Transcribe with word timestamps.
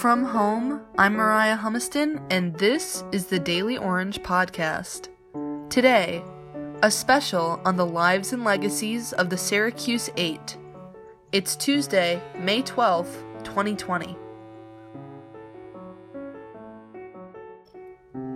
From 0.00 0.24
home, 0.24 0.80
I'm 0.96 1.16
Moriah 1.16 1.60
Humiston, 1.62 2.22
and 2.30 2.56
this 2.56 3.04
is 3.12 3.26
the 3.26 3.38
Daily 3.38 3.76
Orange 3.76 4.22
Podcast. 4.22 5.08
Today, 5.68 6.24
a 6.82 6.90
special 6.90 7.60
on 7.66 7.76
the 7.76 7.84
lives 7.84 8.32
and 8.32 8.42
legacies 8.42 9.12
of 9.12 9.28
the 9.28 9.36
Syracuse 9.36 10.08
Eight. 10.16 10.56
It's 11.32 11.54
Tuesday, 11.54 12.18
May 12.38 12.62
12th, 12.62 13.44
2020. 13.44 14.16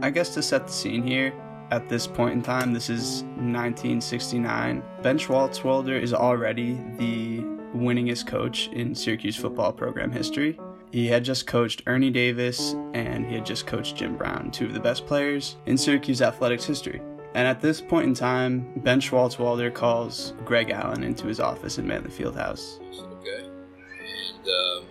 I 0.03 0.11
guess 0.11 0.35
to 0.35 0.43
set 0.43 0.67
the 0.67 0.73
scene 0.75 1.03
here, 1.03 1.33
at 1.71 1.89
this 1.89 2.07
point 2.07 2.35
in 2.35 2.43
time, 2.43 2.75
this 2.75 2.91
is 2.91 3.23
1969. 3.23 4.83
Ben 5.01 5.19
Schwartzwalder 5.19 5.99
is 5.99 6.13
already 6.13 6.75
the 6.99 7.39
winningest 7.75 8.27
coach 8.27 8.69
in 8.69 8.95
Syracuse 8.95 9.37
football 9.37 9.73
program 9.73 10.13
history. 10.13 10.59
He 10.95 11.09
had 11.09 11.25
just 11.25 11.49
coached 11.49 11.83
Ernie 11.89 12.13
Davis 12.13 12.77
and 12.95 13.27
he 13.27 13.35
had 13.35 13.45
just 13.45 13.67
coached 13.67 13.97
Jim 13.97 14.17
Brown, 14.17 14.53
two 14.53 14.67
of 14.67 14.75
the 14.75 14.79
best 14.79 15.09
players 15.09 15.57
in 15.67 15.77
Syracuse 15.77 16.23
athletics 16.23 16.65
history. 16.65 17.03
And 17.35 17.49
at 17.49 17.61
this 17.61 17.81
point 17.81 18.07
in 18.07 18.15
time, 18.15 18.73
Ben 18.77 19.01
Schwartzwalder 19.01 19.75
calls 19.75 20.35
Greg 20.45 20.71
Allen 20.71 21.03
into 21.03 21.27
his 21.27 21.41
office 21.41 21.79
in 21.79 21.87
Manley 21.89 22.13
Fieldhouse. 22.13 22.79
Okay. 22.81 23.45
And 23.45 24.47
um, 24.47 24.85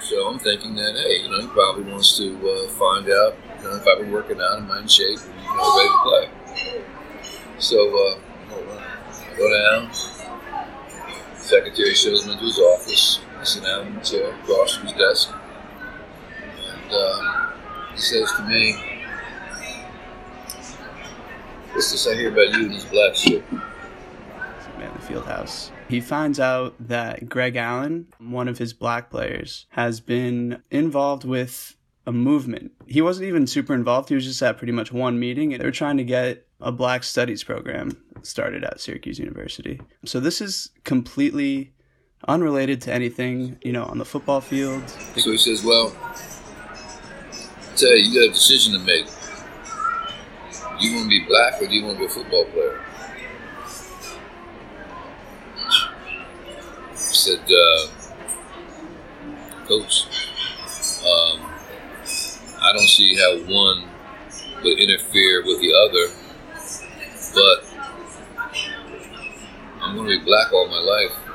so 0.00 0.26
I'm 0.26 0.40
thinking 0.40 0.74
that, 0.74 0.96
hey, 0.96 1.22
you 1.22 1.30
know, 1.30 1.42
he 1.42 1.46
probably 1.46 1.84
wants 1.84 2.18
to 2.18 2.34
uh, 2.34 2.68
find 2.70 3.08
out 3.08 3.36
you 3.58 3.68
know, 3.68 3.76
if 3.76 3.86
I've 3.86 3.98
been 3.98 4.10
working 4.10 4.40
out, 4.40 4.58
am 4.58 4.68
I 4.68 4.80
in 4.80 4.88
shape, 4.88 5.20
and 5.20 5.40
you 5.40 5.56
know, 5.56 5.76
ready 5.76 5.90
to 5.90 6.02
play. 6.02 6.82
So 7.60 7.78
uh, 7.86 8.18
I 8.50 9.36
go 9.36 9.48
down. 9.48 9.94
Secretary 11.36 11.94
shows 11.94 12.26
me 12.26 12.32
into 12.32 12.46
his 12.46 12.58
office. 12.58 13.20
The 13.40 14.34
across 14.42 14.76
from 14.76 14.88
his 14.88 14.96
desk. 14.96 15.30
And 16.70 16.92
uh, 16.92 17.52
he 17.92 17.98
says 17.98 18.30
to 18.36 18.42
me, 18.48 18.98
What's 21.72 21.92
this 21.92 22.08
I 22.08 22.14
hear 22.14 22.32
about 22.32 22.52
you 22.54 22.66
and 22.66 22.74
this 22.74 22.84
black 22.86 23.14
shit? 23.14 23.44
Manley 24.78 25.00
Fieldhouse. 25.00 25.70
He 25.88 26.00
finds 26.00 26.40
out 26.40 26.74
that 26.88 27.28
Greg 27.28 27.56
Allen, 27.56 28.08
one 28.18 28.48
of 28.48 28.58
his 28.58 28.72
black 28.72 29.10
players, 29.10 29.66
has 29.70 30.00
been 30.00 30.62
involved 30.70 31.24
with 31.24 31.76
a 32.06 32.12
movement. 32.12 32.72
He 32.86 33.00
wasn't 33.00 33.28
even 33.28 33.46
super 33.46 33.74
involved. 33.74 34.08
He 34.08 34.14
was 34.14 34.24
just 34.24 34.42
at 34.42 34.58
pretty 34.58 34.72
much 34.72 34.92
one 34.92 35.20
meeting. 35.20 35.50
They 35.50 35.64
were 35.64 35.70
trying 35.70 35.98
to 35.98 36.04
get 36.04 36.46
a 36.60 36.72
Black 36.72 37.04
Studies 37.04 37.44
program 37.44 37.96
started 38.22 38.64
at 38.64 38.80
Syracuse 38.80 39.18
University. 39.18 39.80
So 40.04 40.18
this 40.18 40.40
is 40.40 40.70
completely 40.84 41.72
unrelated 42.26 42.80
to 42.82 42.92
anything, 42.92 43.58
you 43.62 43.72
know, 43.72 43.84
on 43.84 43.98
the 43.98 44.04
football 44.04 44.40
field. 44.40 44.88
So 45.16 45.30
he 45.30 45.38
says, 45.38 45.64
"Well, 45.64 45.96
I 46.02 47.74
tell 47.76 47.96
you, 47.96 48.10
you 48.10 48.20
got 48.20 48.30
a 48.30 48.34
decision 48.34 48.72
to 48.72 48.80
make. 48.80 49.06
You 50.80 50.94
want 50.94 51.04
to 51.04 51.08
be 51.08 51.24
black 51.26 51.60
or 51.60 51.66
do 51.66 51.74
you 51.74 51.84
want 51.84 51.96
to 51.96 52.00
be 52.00 52.06
a 52.06 52.08
football 52.08 52.44
player?" 52.46 52.80
I 56.90 56.96
said, 56.96 57.40
uh, 57.50 57.86
"Coach, 59.66 60.06
um, 61.04 61.40
I 62.60 62.72
don't 62.72 62.88
see 62.88 63.14
how 63.16 63.36
one 63.52 63.88
would 64.62 64.78
interfere 64.78 65.44
with 65.44 65.60
the 65.60 65.72
other, 65.74 66.08
but 67.34 67.64
I'm 69.80 69.96
going 69.96 70.08
to 70.08 70.18
be 70.18 70.24
black 70.24 70.52
all 70.52 70.68
my 70.68 70.80
life. 70.80 71.27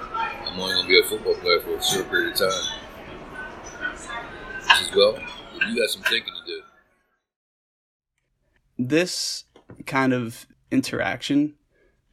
I'm 0.54 0.60
only 0.60 0.74
going 0.76 0.86
to 0.86 0.90
be 0.90 1.00
a 1.00 1.04
football 1.04 1.34
player 1.34 1.60
for 1.62 1.76
a 1.76 1.84
short 1.84 2.12
period 2.12 2.34
of 2.34 2.40
time. 2.40 2.52
Says, 3.96 4.92
well, 4.96 5.18
you 5.68 5.82
got 5.82 5.90
some 5.90 6.04
thinking 6.04 6.32
to 6.32 6.46
do. 6.46 6.62
This 8.78 9.46
kind 9.88 10.14
of 10.14 10.46
interaction 10.70 11.56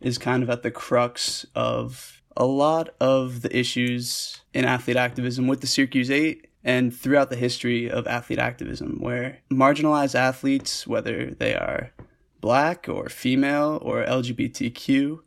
is 0.00 0.16
kind 0.16 0.42
of 0.42 0.48
at 0.48 0.62
the 0.62 0.70
crux 0.70 1.44
of 1.54 2.22
a 2.34 2.46
lot 2.46 2.88
of 2.98 3.42
the 3.42 3.54
issues 3.54 4.40
in 4.54 4.64
athlete 4.64 4.96
activism 4.96 5.46
with 5.46 5.60
the 5.60 5.66
Syracuse 5.66 6.10
8 6.10 6.46
and 6.64 6.96
throughout 6.96 7.28
the 7.28 7.36
history 7.36 7.90
of 7.90 8.06
athlete 8.06 8.38
activism, 8.38 9.00
where 9.00 9.40
marginalized 9.52 10.14
athletes, 10.14 10.86
whether 10.86 11.26
they 11.26 11.54
are 11.54 11.92
black 12.40 12.88
or 12.88 13.10
female 13.10 13.78
or 13.82 14.02
LGBTQ, 14.02 15.18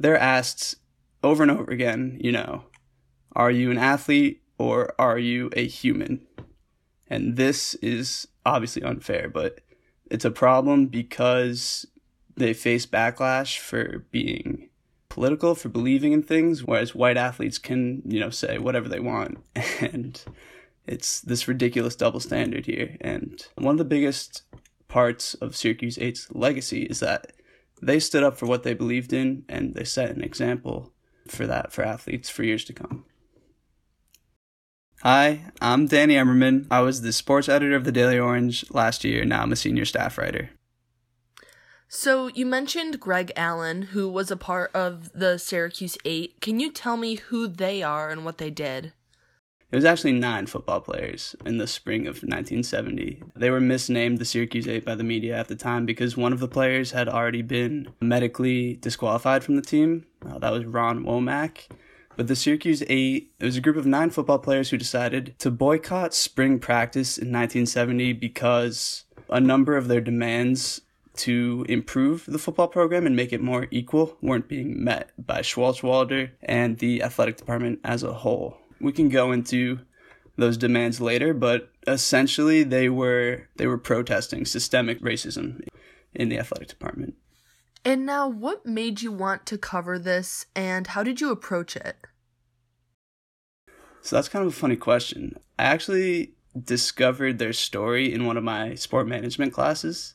they're 0.00 0.18
asked 0.18 0.74
over 1.26 1.42
and 1.42 1.50
over 1.50 1.70
again, 1.70 2.18
you 2.20 2.32
know, 2.32 2.64
are 3.32 3.50
you 3.50 3.70
an 3.70 3.78
athlete 3.78 4.42
or 4.58 4.94
are 4.98 5.18
you 5.18 5.50
a 5.54 5.66
human? 5.66 6.26
And 7.08 7.36
this 7.36 7.74
is 7.74 8.28
obviously 8.44 8.82
unfair, 8.82 9.28
but 9.28 9.60
it's 10.10 10.24
a 10.24 10.30
problem 10.30 10.86
because 10.86 11.84
they 12.36 12.54
face 12.54 12.86
backlash 12.86 13.58
for 13.58 14.06
being 14.10 14.68
political, 15.08 15.54
for 15.54 15.68
believing 15.68 16.12
in 16.12 16.22
things, 16.22 16.62
whereas 16.62 16.94
white 16.94 17.16
athletes 17.16 17.58
can, 17.58 18.02
you 18.06 18.20
know, 18.20 18.30
say 18.30 18.58
whatever 18.58 18.88
they 18.88 19.00
want. 19.00 19.38
And 19.80 20.22
it's 20.86 21.20
this 21.20 21.48
ridiculous 21.48 21.96
double 21.96 22.20
standard 22.20 22.66
here. 22.66 22.96
And 23.00 23.44
one 23.56 23.74
of 23.74 23.78
the 23.78 23.84
biggest 23.84 24.42
parts 24.86 25.34
of 25.34 25.56
Syracuse 25.56 25.96
8's 25.96 26.28
legacy 26.32 26.84
is 26.84 27.00
that 27.00 27.32
they 27.82 27.98
stood 27.98 28.22
up 28.22 28.36
for 28.38 28.46
what 28.46 28.62
they 28.62 28.74
believed 28.74 29.12
in 29.12 29.44
and 29.48 29.74
they 29.74 29.84
set 29.84 30.10
an 30.10 30.22
example 30.22 30.92
for 31.30 31.46
that 31.46 31.72
for 31.72 31.82
athletes 31.82 32.30
for 32.30 32.42
years 32.42 32.64
to 32.64 32.72
come. 32.72 33.04
Hi, 35.02 35.52
I'm 35.60 35.86
Danny 35.86 36.14
Emerman. 36.14 36.66
I 36.70 36.80
was 36.80 37.02
the 37.02 37.12
sports 37.12 37.48
editor 37.48 37.76
of 37.76 37.84
the 37.84 37.92
Daily 37.92 38.18
Orange 38.18 38.64
last 38.70 39.04
year. 39.04 39.24
Now 39.24 39.42
I'm 39.42 39.52
a 39.52 39.56
senior 39.56 39.84
staff 39.84 40.16
writer. 40.16 40.50
So, 41.88 42.28
you 42.28 42.46
mentioned 42.46 42.98
Greg 42.98 43.30
Allen, 43.36 43.82
who 43.82 44.08
was 44.08 44.30
a 44.30 44.36
part 44.36 44.72
of 44.74 45.12
the 45.12 45.38
Syracuse 45.38 45.96
8. 46.04 46.40
Can 46.40 46.58
you 46.58 46.72
tell 46.72 46.96
me 46.96 47.14
who 47.14 47.46
they 47.46 47.82
are 47.82 48.10
and 48.10 48.24
what 48.24 48.38
they 48.38 48.50
did? 48.50 48.92
It 49.70 49.76
was 49.76 49.84
actually 49.84 50.12
nine 50.12 50.46
football 50.46 50.80
players 50.80 51.36
in 51.44 51.58
the 51.58 51.66
spring 51.66 52.02
of 52.02 52.22
1970. 52.22 53.22
They 53.34 53.50
were 53.50 53.60
misnamed 53.60 54.18
the 54.18 54.24
Syracuse 54.24 54.66
8 54.66 54.84
by 54.84 54.94
the 54.94 55.04
media 55.04 55.36
at 55.36 55.48
the 55.48 55.56
time 55.56 55.86
because 55.86 56.16
one 56.16 56.32
of 56.32 56.40
the 56.40 56.48
players 56.48 56.92
had 56.92 57.08
already 57.08 57.42
been 57.42 57.92
medically 58.00 58.76
disqualified 58.76 59.44
from 59.44 59.56
the 59.56 59.62
team. 59.62 60.06
Uh, 60.26 60.38
that 60.38 60.52
was 60.52 60.64
Ron 60.64 61.04
Womack. 61.04 61.68
But 62.16 62.28
the 62.28 62.36
Syracuse 62.36 62.82
8, 62.88 63.32
it 63.38 63.44
was 63.44 63.56
a 63.56 63.60
group 63.60 63.76
of 63.76 63.86
nine 63.86 64.10
football 64.10 64.38
players 64.38 64.70
who 64.70 64.78
decided 64.78 65.38
to 65.38 65.50
boycott 65.50 66.14
spring 66.14 66.58
practice 66.58 67.18
in 67.18 67.28
1970 67.28 68.14
because 68.14 69.04
a 69.28 69.40
number 69.40 69.76
of 69.76 69.88
their 69.88 70.00
demands 70.00 70.80
to 71.16 71.64
improve 71.68 72.24
the 72.26 72.38
football 72.38 72.68
program 72.68 73.06
and 73.06 73.16
make 73.16 73.32
it 73.32 73.40
more 73.40 73.66
equal 73.70 74.16
weren't 74.20 74.48
being 74.48 74.82
met 74.82 75.10
by 75.18 75.40
Schwartzwalder 75.40 76.30
and 76.42 76.78
the 76.78 77.02
athletic 77.02 77.36
department 77.36 77.80
as 77.84 78.02
a 78.02 78.12
whole. 78.12 78.58
We 78.80 78.92
can 78.92 79.08
go 79.08 79.32
into 79.32 79.80
those 80.36 80.56
demands 80.56 81.00
later, 81.00 81.32
but 81.32 81.70
essentially 81.86 82.62
they 82.62 82.88
were 82.88 83.48
they 83.56 83.66
were 83.66 83.78
protesting 83.78 84.44
systemic 84.44 85.00
racism 85.00 85.62
in 86.14 86.28
the 86.28 86.38
athletic 86.38 86.68
department. 86.68 87.14
And 87.84 88.04
now, 88.04 88.28
what 88.28 88.66
made 88.66 89.02
you 89.02 89.12
want 89.12 89.46
to 89.46 89.58
cover 89.58 89.98
this, 89.98 90.46
and 90.56 90.88
how 90.88 91.02
did 91.02 91.20
you 91.20 91.30
approach 91.30 91.76
it? 91.76 91.96
So 94.02 94.16
that's 94.16 94.28
kind 94.28 94.44
of 94.44 94.52
a 94.52 94.56
funny 94.56 94.76
question. 94.76 95.36
I 95.58 95.64
actually 95.64 96.34
discovered 96.64 97.38
their 97.38 97.52
story 97.52 98.12
in 98.12 98.26
one 98.26 98.36
of 98.36 98.44
my 98.44 98.74
sport 98.74 99.06
management 99.06 99.52
classes. 99.52 100.14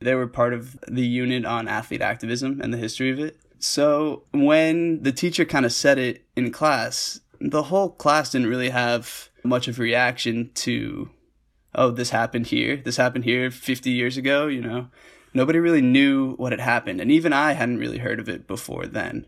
They 0.00 0.14
were 0.14 0.26
part 0.26 0.52
of 0.52 0.78
the 0.88 1.06
unit 1.06 1.44
on 1.44 1.68
athlete 1.68 2.02
activism 2.02 2.60
and 2.60 2.72
the 2.72 2.78
history 2.78 3.10
of 3.10 3.18
it. 3.18 3.38
So 3.58 4.24
when 4.32 5.02
the 5.02 5.12
teacher 5.12 5.44
kind 5.44 5.64
of 5.64 5.72
said 5.72 5.98
it 5.98 6.24
in 6.36 6.50
class, 6.50 7.20
the 7.40 7.64
whole 7.64 7.90
class 7.90 8.30
didn't 8.30 8.48
really 8.48 8.70
have 8.70 9.30
much 9.42 9.68
of 9.68 9.78
a 9.78 9.82
reaction 9.82 10.50
to, 10.54 11.10
oh, 11.74 11.90
this 11.90 12.10
happened 12.10 12.48
here. 12.48 12.76
This 12.76 12.96
happened 12.96 13.24
here 13.24 13.50
50 13.50 13.90
years 13.90 14.16
ago, 14.16 14.46
you 14.46 14.60
know. 14.60 14.88
Nobody 15.36 15.58
really 15.58 15.82
knew 15.82 16.32
what 16.36 16.52
had 16.52 16.60
happened. 16.60 16.98
And 16.98 17.10
even 17.10 17.34
I 17.34 17.52
hadn't 17.52 17.76
really 17.76 17.98
heard 17.98 18.18
of 18.18 18.28
it 18.28 18.46
before 18.46 18.86
then. 18.86 19.26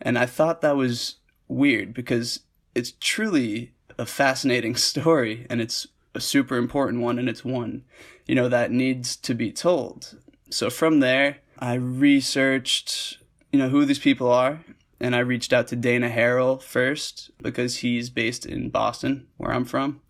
And 0.00 0.16
I 0.16 0.24
thought 0.24 0.60
that 0.60 0.76
was 0.76 1.16
weird 1.48 1.92
because 1.92 2.40
it's 2.76 2.92
truly 3.00 3.72
a 3.98 4.06
fascinating 4.06 4.76
story 4.90 5.48
and 5.50 5.60
it's 5.60 5.88
a 6.14 6.20
super 6.20 6.56
important 6.56 7.02
one 7.02 7.18
and 7.18 7.28
it's 7.28 7.44
one, 7.44 7.82
you 8.24 8.36
know, 8.36 8.48
that 8.48 8.70
needs 8.70 9.16
to 9.16 9.34
be 9.34 9.50
told. 9.50 10.16
So 10.48 10.70
from 10.70 11.00
there, 11.00 11.38
I 11.58 11.74
researched, 11.74 13.18
you 13.52 13.58
know, 13.58 13.68
who 13.68 13.84
these 13.84 13.98
people 13.98 14.30
are 14.30 14.60
and 15.00 15.16
I 15.16 15.18
reached 15.18 15.52
out 15.52 15.66
to 15.68 15.76
Dana 15.76 16.08
Harrell 16.08 16.62
first 16.62 17.32
because 17.42 17.78
he's 17.78 18.10
based 18.10 18.46
in 18.46 18.70
Boston, 18.70 19.26
where 19.38 19.52
I'm 19.52 19.64
from. 19.64 20.02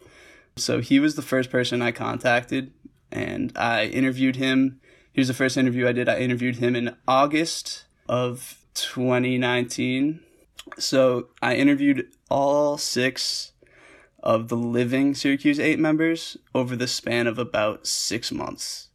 So 0.56 0.81
he 0.81 1.00
was 1.00 1.15
the 1.15 1.23
first 1.23 1.49
person 1.49 1.81
I 1.81 1.93
contacted, 1.93 2.71
and 3.11 3.56
I 3.56 3.87
interviewed 3.87 4.37
him. 4.37 4.81
Here's 5.19 5.26
the 5.26 5.35
first 5.35 5.56
interview 5.56 5.88
I 5.88 5.91
did. 5.91 6.09
I 6.09 6.20
interviewed 6.20 6.59
him 6.59 6.76
in 6.76 6.94
August 7.09 7.87
of 8.09 8.62
2019. 8.75 10.20
So 10.79 11.26
I 11.43 11.56
interviewed 11.56 12.06
all 12.31 12.79
six 12.79 13.50
of 14.23 14.47
the 14.47 14.56
living 14.56 15.17
Syracuse 15.17 15.59
8 15.59 15.81
members 15.81 16.37
over 16.55 16.76
the 16.76 16.87
span 16.87 17.26
of 17.26 17.37
about 17.37 17.85
six 17.85 18.31
months. 18.31 18.91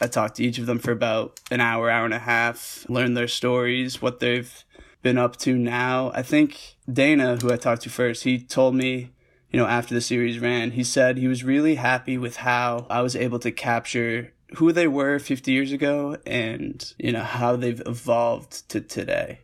I 0.00 0.06
talked 0.06 0.36
to 0.36 0.44
each 0.44 0.56
of 0.56 0.64
them 0.64 0.78
for 0.78 0.92
about 0.92 1.40
an 1.50 1.60
hour, 1.60 1.90
hour 1.90 2.06
and 2.06 2.14
a 2.14 2.20
half, 2.20 2.86
learned 2.88 3.14
their 3.14 3.28
stories, 3.28 4.00
what 4.00 4.18
they've 4.18 4.64
been 5.02 5.18
up 5.18 5.36
to 5.40 5.58
now. 5.58 6.10
I 6.14 6.22
think 6.22 6.78
Dana, 6.90 7.36
who 7.36 7.52
I 7.52 7.56
talked 7.56 7.82
to 7.82 7.90
first, 7.90 8.24
he 8.24 8.38
told 8.38 8.74
me, 8.74 9.10
you 9.50 9.60
know, 9.60 9.66
after 9.66 9.92
the 9.92 10.00
series 10.00 10.38
ran, 10.38 10.70
he 10.70 10.82
said 10.82 11.18
he 11.18 11.28
was 11.28 11.44
really 11.44 11.74
happy 11.74 12.16
with 12.16 12.36
how 12.36 12.86
I 12.88 13.02
was 13.02 13.14
able 13.14 13.38
to 13.40 13.52
capture 13.52 14.32
who 14.54 14.72
they 14.72 14.86
were 14.86 15.18
50 15.18 15.50
years 15.50 15.72
ago 15.72 16.18
and, 16.26 16.94
you 16.98 17.12
know, 17.12 17.22
how 17.22 17.56
they've 17.56 17.82
evolved 17.84 18.68
to 18.70 18.80
today. 18.80 19.40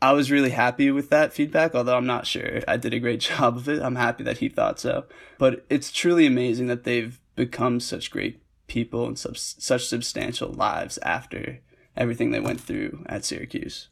I 0.00 0.12
was 0.12 0.30
really 0.30 0.50
happy 0.50 0.90
with 0.90 1.10
that 1.10 1.32
feedback, 1.32 1.74
although 1.74 1.96
I'm 1.96 2.06
not 2.06 2.26
sure 2.26 2.60
I 2.68 2.76
did 2.76 2.94
a 2.94 3.00
great 3.00 3.20
job 3.20 3.56
of 3.56 3.68
it. 3.68 3.82
I'm 3.82 3.96
happy 3.96 4.24
that 4.24 4.38
he 4.38 4.48
thought 4.48 4.78
so. 4.78 5.06
But 5.38 5.64
it's 5.68 5.90
truly 5.90 6.26
amazing 6.26 6.66
that 6.68 6.84
they've 6.84 7.18
become 7.34 7.80
such 7.80 8.10
great 8.10 8.42
people 8.66 9.06
and 9.06 9.18
sub- 9.18 9.36
such 9.36 9.86
substantial 9.86 10.50
lives 10.50 10.98
after 11.02 11.60
everything 11.96 12.30
they 12.30 12.40
went 12.40 12.60
through 12.60 13.04
at 13.06 13.24
Syracuse. 13.24 13.88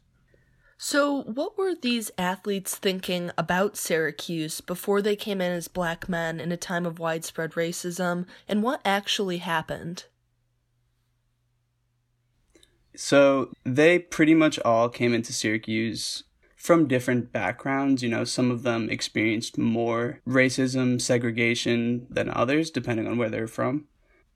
So, 0.77 1.21
what 1.23 1.57
were 1.57 1.73
these 1.73 2.11
athletes 2.17 2.75
thinking 2.75 3.31
about 3.37 3.77
Syracuse 3.77 4.59
before 4.59 5.01
they 5.01 5.15
came 5.15 5.39
in 5.39 5.53
as 5.53 5.69
black 5.69 6.09
men 6.09 6.39
in 6.41 6.51
a 6.51 6.57
time 6.57 6.85
of 6.85 6.99
widespread 6.99 7.51
racism, 7.51 8.25
and 8.47 8.61
what 8.61 8.81
actually 8.83 9.37
happened? 9.37 10.05
So 12.95 13.51
they 13.63 13.99
pretty 13.99 14.33
much 14.33 14.59
all 14.59 14.89
came 14.89 15.13
into 15.13 15.33
Syracuse 15.33 16.23
from 16.55 16.87
different 16.87 17.31
backgrounds. 17.31 18.01
You 18.01 18.09
know, 18.09 18.23
some 18.23 18.51
of 18.51 18.63
them 18.63 18.89
experienced 18.89 19.57
more 19.57 20.19
racism, 20.27 20.99
segregation 21.01 22.07
than 22.09 22.29
others, 22.29 22.71
depending 22.71 23.07
on 23.07 23.17
where 23.17 23.29
they're 23.29 23.47
from. 23.47 23.85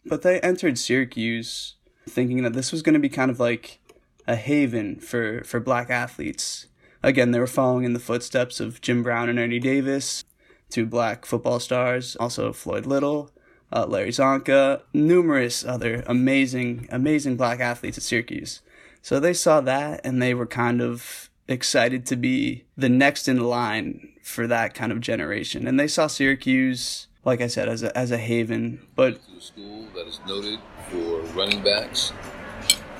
But 0.05 0.21
they 0.21 0.39
entered 0.41 0.77
Syracuse 0.77 1.75
thinking 2.07 2.43
that 2.43 2.53
this 2.53 2.71
was 2.71 2.81
going 2.81 2.93
to 2.93 2.99
be 2.99 3.09
kind 3.09 3.31
of 3.31 3.39
like 3.39 3.79
a 4.27 4.35
haven 4.35 4.99
for, 4.99 5.43
for 5.43 5.59
black 5.59 5.89
athletes. 5.89 6.67
Again, 7.01 7.31
they 7.31 7.39
were 7.39 7.47
following 7.47 7.83
in 7.85 7.93
the 7.93 7.99
footsteps 7.99 8.59
of 8.59 8.81
Jim 8.81 9.03
Brown 9.03 9.29
and 9.29 9.39
Ernie 9.39 9.59
Davis, 9.59 10.23
two 10.69 10.85
black 10.85 11.25
football 11.25 11.59
stars, 11.59 12.15
also 12.17 12.51
Floyd 12.53 12.85
Little, 12.85 13.31
uh, 13.71 13.85
Larry 13.85 14.09
Csonka, 14.09 14.81
numerous 14.93 15.63
other 15.63 16.03
amazing, 16.07 16.87
amazing 16.91 17.37
black 17.37 17.59
athletes 17.59 17.97
at 17.97 18.03
Syracuse. 18.03 18.61
So 19.01 19.19
they 19.19 19.33
saw 19.33 19.61
that 19.61 20.01
and 20.03 20.21
they 20.21 20.33
were 20.33 20.45
kind 20.45 20.81
of 20.81 21.29
excited 21.47 22.05
to 22.07 22.15
be 22.15 22.65
the 22.77 22.89
next 22.89 23.27
in 23.27 23.39
line 23.39 24.09
for 24.23 24.47
that 24.47 24.73
kind 24.73 24.91
of 24.91 25.01
generation. 25.01 25.67
And 25.67 25.79
they 25.79 25.87
saw 25.87 26.07
Syracuse, 26.07 27.07
like 27.25 27.41
I 27.41 27.47
said, 27.47 27.69
as 27.69 27.83
a, 27.83 27.97
as 27.97 28.11
a 28.11 28.17
haven. 28.17 28.85
But 28.95 29.19
a 29.35 29.41
school 29.41 29.87
that 29.95 30.07
is 30.07 30.19
noted 30.27 30.59
for 30.89 31.21
running 31.37 31.63
backs, 31.63 32.13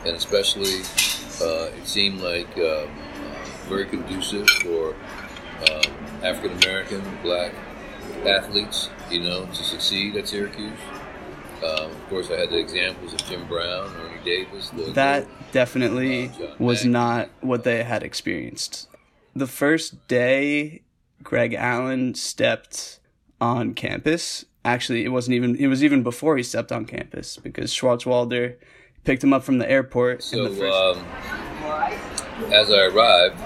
and 0.06 0.16
especially 0.16 0.82
uh, 1.42 1.70
it 1.78 1.88
seemed 1.88 2.22
like 2.22 2.50
um, 2.58 2.64
uh, 2.64 3.46
very 3.68 3.86
conducive 3.86 4.50
for 4.62 4.96
um, 5.70 5.94
African 6.24 6.58
American, 6.64 7.04
black 7.22 7.54
athletes, 8.26 8.90
you 9.10 9.22
know, 9.22 9.46
to 9.46 9.64
succeed 9.64 10.16
at 10.16 10.28
Syracuse. 10.28 10.80
Um, 11.64 11.92
of 11.92 12.10
course, 12.10 12.30
I 12.32 12.40
had 12.40 12.50
the 12.50 12.58
examples 12.58 13.14
of 13.14 13.26
Jim 13.26 13.46
Brown, 13.48 13.94
Ernie 13.98 14.24
Davis. 14.24 14.72
that 14.94 15.28
definitely 15.52 16.30
uh, 16.30 16.56
was 16.58 16.86
not 16.86 17.30
what 17.42 17.64
they 17.64 17.84
had 17.84 18.02
experienced. 18.02 18.88
The 19.36 19.48
first 19.48 20.08
day 20.08 20.84
Greg 21.22 21.54
Allen 21.54 22.16
stepped 22.16 23.00
on 23.42 23.74
campus, 23.74 24.46
actually, 24.64 25.04
it 25.04 25.10
wasn't 25.10 25.36
even, 25.36 25.56
it 25.58 25.68
was 25.68 25.84
even 25.84 26.02
before 26.02 26.38
he 26.38 26.44
stepped 26.44 26.72
on 26.72 26.86
campus 26.86 27.38
because 27.38 27.74
Schwartzwalder 27.74 28.56
picked 29.04 29.24
him 29.24 29.34
up 29.34 29.44
from 29.44 29.58
the 29.58 29.70
airport. 29.70 30.24
So, 30.24 30.48
the 30.48 30.56
first... 30.56 30.98
um, 30.98 31.06
as 32.54 32.72
I 32.72 32.86
arrived, 32.86 33.38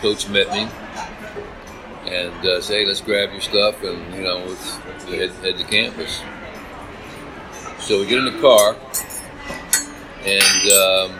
Coach 0.00 0.28
met 0.28 0.50
me 0.52 0.68
and 2.08 2.46
uh, 2.46 2.60
say, 2.60 2.84
let's 2.84 3.00
grab 3.00 3.30
your 3.32 3.40
stuff 3.40 3.82
and, 3.82 4.14
you 4.14 4.22
know, 4.22 4.38
let's 4.46 4.76
head, 5.04 5.30
head 5.30 5.58
to 5.58 5.64
campus. 5.64 6.20
So 7.80 8.00
we 8.00 8.06
get 8.06 8.18
in 8.18 8.24
the 8.24 8.40
car, 8.40 8.76
and 10.24 10.72
um, 10.72 11.18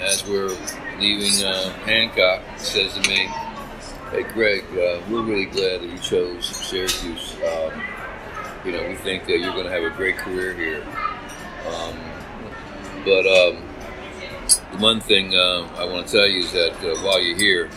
as 0.00 0.24
we're 0.26 0.56
leaving 0.98 1.44
uh, 1.44 1.70
Hancock, 1.84 2.42
says 2.58 2.94
to 2.94 3.08
me, 3.08 3.28
hey, 4.10 4.22
Greg, 4.32 4.64
uh, 4.72 5.00
we're 5.10 5.22
really 5.22 5.46
glad 5.46 5.82
that 5.82 5.88
you 5.88 5.98
chose 5.98 6.46
Syracuse. 6.46 7.36
Um, 7.44 7.82
you 8.64 8.72
know, 8.72 8.88
we 8.88 8.94
think 8.94 9.26
that 9.26 9.38
you're 9.38 9.52
going 9.52 9.66
to 9.66 9.70
have 9.70 9.84
a 9.84 9.90
great 9.90 10.16
career 10.16 10.54
here. 10.54 10.82
Um, 11.66 11.96
but 13.04 13.26
um, 13.26 13.62
the 14.72 14.78
one 14.78 15.00
thing 15.00 15.34
uh, 15.34 15.68
I 15.76 15.84
want 15.84 16.06
to 16.06 16.12
tell 16.12 16.26
you 16.26 16.40
is 16.40 16.52
that 16.52 16.72
uh, 16.82 16.96
while 17.02 17.20
you're 17.20 17.36
here, 17.36 17.70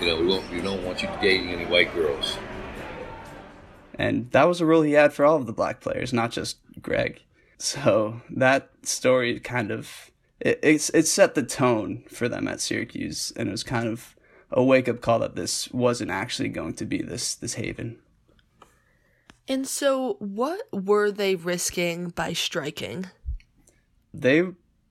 you 0.00 0.06
know, 0.06 0.20
we, 0.20 0.26
won't, 0.26 0.50
we 0.50 0.60
don't 0.60 0.84
want 0.84 1.02
you 1.02 1.08
dating 1.20 1.50
any 1.50 1.66
white 1.66 1.92
girls. 1.94 2.38
And 3.94 4.30
that 4.30 4.44
was 4.44 4.60
a 4.60 4.66
rule 4.66 4.82
he 4.82 4.92
had 4.92 5.12
for 5.12 5.24
all 5.24 5.36
of 5.36 5.46
the 5.46 5.52
black 5.52 5.80
players, 5.80 6.12
not 6.12 6.30
just 6.30 6.58
Greg. 6.80 7.22
So 7.58 8.20
that 8.30 8.70
story 8.82 9.40
kind 9.40 9.72
of 9.72 10.10
it, 10.40 10.60
it's 10.62 10.90
it 10.90 11.06
set 11.06 11.34
the 11.34 11.42
tone 11.42 12.04
for 12.08 12.28
them 12.28 12.46
at 12.46 12.60
Syracuse, 12.60 13.32
and 13.36 13.48
it 13.48 13.52
was 13.52 13.64
kind 13.64 13.88
of 13.88 14.14
a 14.50 14.62
wake 14.62 14.88
up 14.88 15.00
call 15.00 15.18
that 15.18 15.34
this 15.34 15.70
wasn't 15.72 16.10
actually 16.10 16.48
going 16.48 16.74
to 16.74 16.84
be 16.84 17.02
this 17.02 17.34
this 17.34 17.54
haven. 17.54 17.98
And 19.48 19.66
so, 19.66 20.14
what 20.20 20.60
were 20.72 21.10
they 21.10 21.34
risking 21.34 22.10
by 22.10 22.32
striking? 22.34 23.06
They 24.14 24.44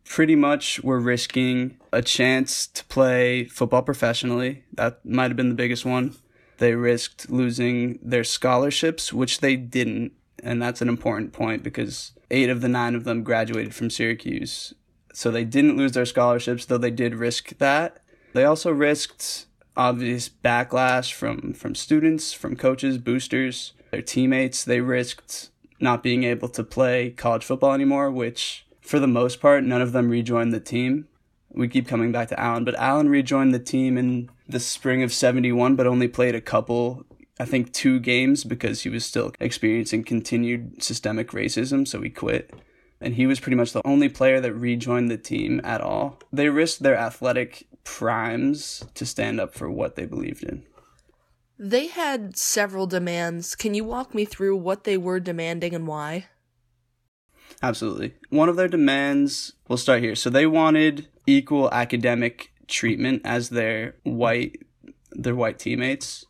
pretty 0.08 0.36
much 0.36 0.82
were 0.84 1.00
risking 1.00 1.78
a 1.92 2.02
chance 2.02 2.68
to 2.68 2.84
play 2.86 3.46
football 3.46 3.82
professionally. 3.82 4.64
That 4.74 5.06
might 5.06 5.30
have 5.30 5.36
been 5.38 5.50
the 5.50 5.56
biggest 5.56 5.86
one. 5.86 6.16
They 6.58 6.74
risked 6.74 7.30
losing 7.30 8.00
their 8.02 8.24
scholarships, 8.24 9.14
which 9.14 9.40
they 9.40 9.56
didn't. 9.56 10.14
And 10.44 10.62
that's 10.62 10.82
an 10.82 10.90
important 10.90 11.34
point 11.34 11.64
because 11.64 12.14
eight 12.32 12.50
of 12.50 12.62
the 12.62 12.70
nine 12.70 12.96
of 12.96 13.04
them 13.04 13.24
graduated 13.24 13.76
from 13.76 13.90
Syracuse. 13.90 14.74
So 15.14 15.32
they 15.32 15.46
didn't 15.46 15.78
lose 15.78 15.94
their 15.94 16.06
scholarships, 16.06 16.66
though 16.66 16.78
they 16.78 16.92
did 16.92 17.16
risk 17.16 17.58
that. 17.58 18.04
They 18.34 18.44
also 18.44 18.72
risked 18.72 19.48
obvious 19.76 20.30
backlash 20.30 21.14
from, 21.14 21.54
from 21.54 21.76
students, 21.76 22.34
from 22.34 22.56
coaches, 22.56 22.98
boosters, 22.98 23.74
their 23.92 24.02
teammates. 24.02 24.64
They 24.64 24.82
risked 24.82 25.50
not 25.80 26.04
being 26.04 26.24
able 26.24 26.50
to 26.50 26.64
play 26.64 27.12
college 27.12 27.46
football 27.46 27.74
anymore, 27.74 28.12
which 28.12 28.67
for 28.88 29.00
the 29.00 29.08
most 29.08 29.42
part, 29.42 29.64
none 29.64 29.82
of 29.82 29.92
them 29.92 30.10
rejoined 30.10 30.54
the 30.54 30.60
team. 30.60 31.08
We 31.50 31.68
keep 31.68 31.88
coming 31.88 32.12
back 32.12 32.30
to 32.30 32.40
Allen, 32.40 32.64
but 32.64 32.76
Allen 32.76 33.10
rejoined 33.10 33.54
the 33.54 33.60
team 33.60 33.98
in 33.98 34.30
the 34.48 34.60
spring 34.60 35.04
of 35.04 35.14
71, 35.14 35.76
but 35.76 35.88
only 35.88 36.08
played 36.08 36.36
a 36.36 36.42
couple, 36.42 37.06
I 37.40 37.46
think 37.46 37.74
two 37.74 38.00
games 38.00 38.44
because 38.44 38.82
he 38.82 38.90
was 38.90 39.06
still 39.06 39.34
experiencing 39.40 40.04
continued 40.04 40.82
systemic 40.84 41.32
racism, 41.32 41.88
so 41.88 42.02
he 42.02 42.10
quit. 42.10 42.54
And 43.00 43.14
he 43.16 43.28
was 43.28 43.40
pretty 43.40 43.56
much 43.56 43.74
the 43.74 43.86
only 43.86 44.10
player 44.10 44.40
that 44.42 44.54
rejoined 44.54 45.12
the 45.12 45.18
team 45.18 45.62
at 45.64 45.82
all. 45.82 46.20
They 46.32 46.50
risked 46.50 46.82
their 46.82 46.98
athletic 46.98 47.68
primes 47.84 48.84
to 48.96 49.06
stand 49.06 49.40
up 49.40 49.54
for 49.54 49.70
what 49.70 49.96
they 49.96 50.06
believed 50.06 50.44
in. 50.44 50.64
They 51.60 51.88
had 51.88 52.38
several 52.38 52.88
demands. 52.88 53.56
Can 53.56 53.74
you 53.74 53.84
walk 53.84 54.14
me 54.14 54.26
through 54.26 54.58
what 54.58 54.84
they 54.84 54.98
were 54.98 55.20
demanding 55.20 55.74
and 55.74 55.88
why? 55.88 56.26
Absolutely. 57.62 58.14
One 58.30 58.50
of 58.50 58.56
their 58.56 58.68
demands, 58.68 59.54
we'll 59.68 59.78
start 59.78 60.04
here. 60.04 60.16
So 60.16 60.30
they 60.30 60.46
wanted 60.46 61.08
equal 61.26 61.72
academic 61.72 62.52
treatment 62.68 63.22
as 63.26 63.50
their 63.50 63.96
white 64.04 64.64
their 65.12 65.36
white 65.36 65.58
teammates. 65.58 66.26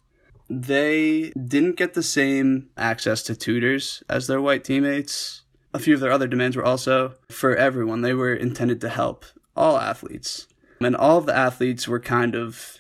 They 0.50 1.32
didn't 1.32 1.76
get 1.76 1.94
the 1.94 2.04
same 2.04 2.70
access 2.78 3.22
to 3.24 3.36
tutors 3.36 4.02
as 4.08 4.28
their 4.28 4.40
white 4.40 4.64
teammates. 4.64 5.44
A 5.74 5.80
few 5.80 5.96
of 5.96 6.00
their 6.00 6.12
other 6.12 6.28
demands 6.28 6.56
were 6.56 6.64
also 6.64 7.16
for 7.30 7.56
everyone. 7.56 8.02
They 8.02 8.14
were 8.14 8.34
intended 8.34 8.80
to 8.82 8.90
help 8.90 9.26
all 9.56 9.78
athletes. 9.78 10.48
And 10.80 10.96
all 10.96 11.18
of 11.18 11.26
the 11.26 11.36
athletes 11.36 11.88
were 11.88 12.00
kind 12.00 12.36
of 12.36 12.78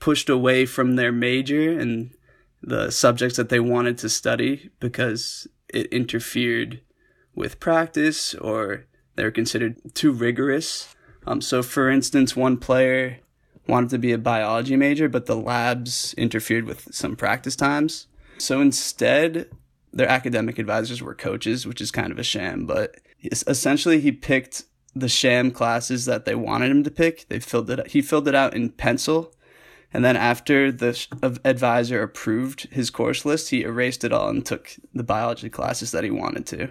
pushed 0.00 0.30
away 0.30 0.64
from 0.64 0.96
their 0.96 1.12
major 1.12 1.78
and 1.78 2.14
the 2.62 2.90
subjects 2.90 3.36
that 3.36 3.48
they 3.50 3.60
wanted 3.60 3.98
to 3.98 4.08
study 4.08 4.70
because 4.80 5.46
it 5.68 5.86
interfered 5.86 6.80
with 7.34 7.60
practice 7.60 8.34
or 8.34 8.86
they're 9.16 9.30
considered 9.30 9.94
too 9.94 10.12
rigorous. 10.12 10.94
Um, 11.26 11.40
so, 11.40 11.62
for 11.62 11.88
instance, 11.88 12.34
one 12.34 12.56
player 12.56 13.18
wanted 13.68 13.90
to 13.90 13.98
be 13.98 14.12
a 14.12 14.18
biology 14.18 14.76
major, 14.76 15.08
but 15.08 15.26
the 15.26 15.36
labs 15.36 16.14
interfered 16.14 16.64
with 16.64 16.92
some 16.92 17.16
practice 17.16 17.54
times. 17.54 18.08
So 18.38 18.60
instead, 18.60 19.48
their 19.92 20.08
academic 20.08 20.58
advisors 20.58 21.02
were 21.02 21.14
coaches, 21.14 21.66
which 21.66 21.80
is 21.80 21.90
kind 21.90 22.10
of 22.10 22.18
a 22.18 22.24
sham. 22.24 22.66
But 22.66 22.96
essentially, 23.46 24.00
he 24.00 24.10
picked 24.10 24.64
the 24.94 25.08
sham 25.08 25.50
classes 25.50 26.06
that 26.06 26.24
they 26.24 26.34
wanted 26.34 26.70
him 26.70 26.82
to 26.84 26.90
pick. 26.90 27.28
They 27.28 27.38
filled 27.38 27.70
it. 27.70 27.88
He 27.88 28.02
filled 28.02 28.28
it 28.28 28.34
out 28.34 28.54
in 28.54 28.70
pencil, 28.70 29.32
And 29.92 30.04
then 30.04 30.16
after 30.16 30.72
the 30.72 30.98
advisor 31.44 32.02
approved 32.02 32.68
his 32.72 32.90
course 32.90 33.24
list, 33.24 33.50
he 33.50 33.62
erased 33.62 34.04
it 34.04 34.12
all 34.12 34.28
and 34.28 34.44
took 34.44 34.74
the 34.94 35.04
biology 35.04 35.50
classes 35.50 35.92
that 35.92 36.04
he 36.04 36.10
wanted 36.10 36.46
to. 36.46 36.70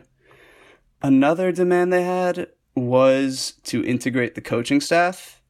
Another 1.01 1.51
demand 1.51 1.91
they 1.91 2.03
had 2.03 2.47
was 2.75 3.55
to 3.63 3.83
integrate 3.83 4.35
the 4.35 4.41
coaching 4.41 4.81
staff. 4.81 5.41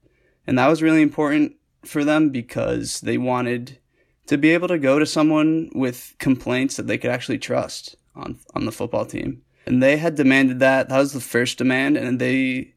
And 0.48 0.58
that 0.58 0.68
was 0.68 0.82
really 0.82 1.02
important 1.02 1.56
for 1.86 2.04
them 2.04 2.30
because 2.30 3.02
they 3.02 3.18
wanted 3.18 3.80
to 4.28 4.38
be 4.38 4.52
able 4.52 4.68
to 4.68 4.80
go 4.80 5.00
to 5.00 5.06
someone 5.06 5.70
with 5.74 6.16
complaints 6.20 6.78
that 6.78 6.88
they 6.88 6.98
could 6.98 7.12
actually 7.12 7.38
trust 7.38 7.96
on 8.16 8.40
on 8.54 8.66
the 8.66 8.72
football 8.72 9.06
team. 9.06 9.42
And 9.66 9.82
they 9.82 9.98
had 9.98 10.16
demanded 10.16 10.60
that. 10.60 10.90
That 10.90 10.98
was 10.98 11.14
the 11.14 11.20
first 11.20 11.58
demand 11.58 11.98
and 11.98 12.20
they 12.20 12.74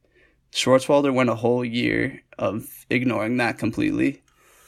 Schwartzwalder 0.53 1.13
went 1.13 1.31
a 1.31 1.35
whole 1.35 1.65
year 1.65 2.23
of 2.39 2.87
ignoring 2.91 3.37
that 3.39 3.59
completely. 3.59 4.23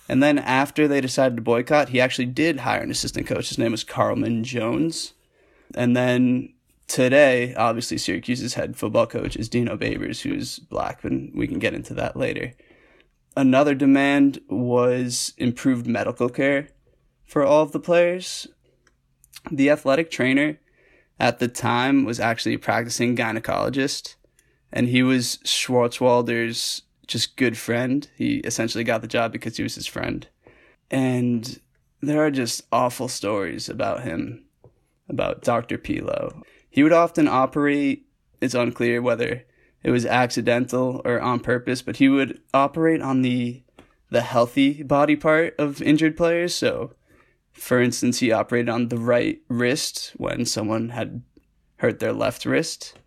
And 0.09 0.23
then 0.23 0.39
after 0.39 0.87
they 0.87 1.01
decided 1.01 1.37
to 1.37 1.43
boycott, 1.43 1.91
he 1.91 2.01
actually 2.01 2.27
did 2.27 2.61
hire 2.61 2.83
an 2.83 2.91
assistant 2.91 3.27
coach. 3.27 3.49
His 3.49 3.59
name 3.59 3.73
was 3.73 3.85
Carlman 3.85 4.45
Jones. 4.45 5.15
And 5.75 5.97
then 5.97 6.53
today, 6.87 7.55
obviously, 7.55 7.99
Syracuse's 7.99 8.55
head 8.55 8.77
football 8.77 9.07
coach 9.07 9.37
is 9.37 9.49
Dino 9.49 9.77
Babers, 9.77 10.23
who's 10.23 10.59
black, 10.59 11.05
and 11.05 11.33
we 11.35 11.47
can 11.47 11.59
get 11.59 11.75
into 11.75 11.95
that 11.95 12.17
later. 12.17 12.53
Another 13.37 13.75
demand 13.75 14.41
was 14.49 15.35
improved 15.37 15.87
medical 15.87 16.29
care 16.29 16.69
for 17.27 17.45
all 17.45 17.63
of 17.63 17.73
the 17.73 17.81
players. 17.81 18.47
The 19.51 19.71
athletic 19.71 20.11
trainer 20.11 20.59
at 21.21 21.39
the 21.39 21.49
time 21.49 22.05
was 22.05 22.21
actually 22.21 22.55
a 22.55 22.59
practicing 22.59 23.17
gynecologist, 23.17 24.17
and 24.73 24.89
he 24.89 25.03
was 25.03 25.39
Schwartzwalder's 25.45 26.83
just 27.07 27.37
good 27.37 27.57
friend. 27.57 28.09
He 28.17 28.37
essentially 28.39 28.85
got 28.85 29.03
the 29.03 29.09
job 29.09 29.33
because 29.33 29.57
he 29.57 29.63
was 29.63 29.75
his 29.75 29.87
friend. 29.87 30.27
And 30.91 31.61
there 32.01 32.25
are 32.25 32.31
just 32.31 32.63
awful 32.73 33.09
stories 33.09 33.69
about 33.69 34.03
him, 34.03 34.45
about 35.09 35.43
Dr. 35.43 35.79
Pilo. 35.79 36.43
He 36.77 36.83
would 36.83 36.93
often 36.93 37.27
operate, 37.27 38.07
it's 38.39 38.53
unclear 38.53 39.01
whether 39.01 39.47
it 39.83 39.91
was 39.91 40.05
accidental 40.05 41.01
or 41.07 41.19
on 41.23 41.41
purpose, 41.41 41.81
but 41.81 41.97
he 41.97 42.11
would 42.11 42.39
operate 42.53 43.01
on 43.01 43.23
the 43.23 43.63
the 44.11 44.21
healthy 44.21 44.83
body 44.83 45.17
part 45.17 45.55
of 45.59 45.81
injured 45.81 46.19
players. 46.19 46.55
So, 46.55 46.93
for 47.51 47.81
instance, 47.81 48.19
he 48.19 48.31
operated 48.31 48.69
on 48.69 48.89
the 48.89 48.99
right 48.99 49.41
wrist 49.49 50.13
when 50.19 50.45
someone 50.45 50.91
had 50.91 51.23
hurt 51.79 51.99
their 51.99 52.13
left 52.13 52.45
wrist. 52.45 52.99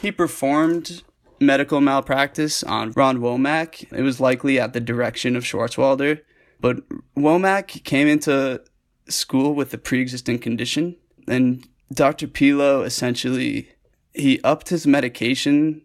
He 0.00 0.12
performed 0.12 1.02
medical 1.40 1.80
malpractice 1.80 2.62
on 2.62 2.92
Ron 2.92 3.18
Womack. 3.18 3.92
It 3.92 4.02
was 4.02 4.20
likely 4.20 4.60
at 4.60 4.74
the 4.74 4.80
direction 4.80 5.34
of 5.34 5.42
Schwartzwalder, 5.42 6.20
but 6.60 6.88
Womack 7.16 7.82
came 7.82 8.06
into 8.06 8.62
school 9.08 9.56
with 9.56 9.74
a 9.74 9.78
pre-existing 9.78 10.38
condition, 10.38 10.94
and 11.26 11.66
Dr. 11.92 12.26
Pilo 12.26 12.84
essentially 12.84 13.70
he 14.12 14.40
upped 14.42 14.68
his 14.68 14.86
medication 14.86 15.82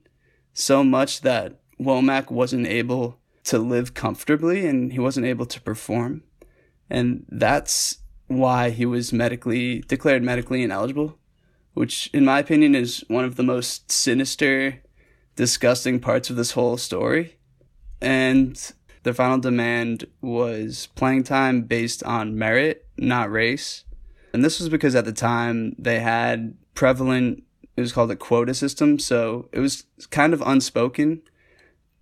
so 0.53 0.83
much 0.83 1.21
that 1.21 1.59
Womack 1.79 2.31
wasn't 2.31 2.67
able 2.67 3.19
to 3.45 3.59
live 3.59 3.93
comfortably 3.93 4.67
and 4.67 4.93
he 4.93 4.99
wasn't 4.99 5.25
able 5.25 5.45
to 5.45 5.61
perform. 5.61 6.23
And 6.89 7.25
that's 7.29 7.99
why 8.27 8.69
he 8.69 8.85
was 8.85 9.13
medically 9.13 9.79
declared 9.81 10.23
medically 10.23 10.63
ineligible, 10.63 11.17
which 11.73 12.09
in 12.13 12.25
my 12.25 12.39
opinion 12.39 12.75
is 12.75 13.03
one 13.07 13.25
of 13.25 13.35
the 13.35 13.43
most 13.43 13.91
sinister 13.91 14.81
disgusting 15.35 15.99
parts 15.99 16.29
of 16.29 16.35
this 16.35 16.51
whole 16.51 16.77
story. 16.77 17.37
And 18.01 18.59
the 19.03 19.13
final 19.13 19.39
demand 19.39 20.05
was 20.21 20.87
playing 20.95 21.23
time 21.23 21.63
based 21.63 22.03
on 22.03 22.37
merit, 22.37 22.85
not 22.97 23.31
race. 23.31 23.83
And 24.33 24.43
this 24.43 24.59
was 24.59 24.69
because 24.69 24.95
at 24.95 25.05
the 25.05 25.13
time 25.13 25.75
they 25.77 25.99
had 25.99 26.55
prevalent, 26.73 27.43
it 27.77 27.81
was 27.81 27.93
called 27.93 28.11
a 28.11 28.15
quota 28.15 28.53
system. 28.53 28.99
So 28.99 29.47
it 29.51 29.59
was 29.59 29.85
kind 30.09 30.33
of 30.33 30.41
unspoken, 30.41 31.21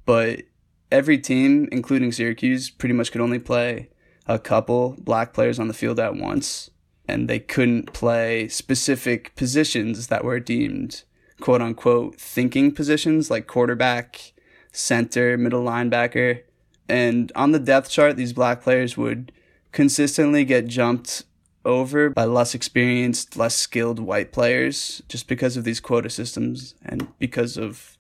but 0.06 0.44
every 0.92 1.18
team, 1.18 1.68
including 1.72 2.12
Syracuse, 2.12 2.70
pretty 2.70 2.94
much 2.94 3.12
could 3.12 3.22
only 3.22 3.40
play 3.40 3.90
a 4.28 4.40
couple 4.40 4.96
black 5.00 5.34
players 5.34 5.60
on 5.60 5.68
the 5.68 5.74
field 5.74 6.00
at 6.00 6.16
once. 6.16 6.70
And 7.08 7.30
they 7.30 7.40
couldn't 7.40 7.92
play 7.92 8.48
specific 8.48 9.36
positions 9.36 10.08
that 10.08 10.24
were 10.24 10.40
deemed 10.40 11.04
quote 11.42 11.62
unquote 11.62 12.16
thinking 12.16 12.72
positions 12.72 13.30
like 13.30 13.48
quarterback, 13.48 14.32
center, 14.72 15.38
middle 15.38 15.64
linebacker. 15.64 16.44
And 16.88 17.32
on 17.36 17.52
the 17.52 17.60
depth 17.60 17.90
chart, 17.90 18.16
these 18.16 18.32
black 18.32 18.62
players 18.62 18.96
would 18.96 19.34
consistently 19.72 20.46
get 20.46 20.68
jumped 20.68 21.24
over 21.66 22.10
by 22.10 22.26
less 22.26 22.56
experienced, 22.56 23.38
less 23.38 23.56
skilled 23.56 24.00
white 24.00 24.32
players 24.32 25.02
just 25.08 25.28
because 25.28 25.58
of 25.58 25.64
these 25.64 25.80
quota 25.80 26.10
systems 26.10 26.76
and 26.84 27.08
because 27.20 27.58
of, 27.58 27.98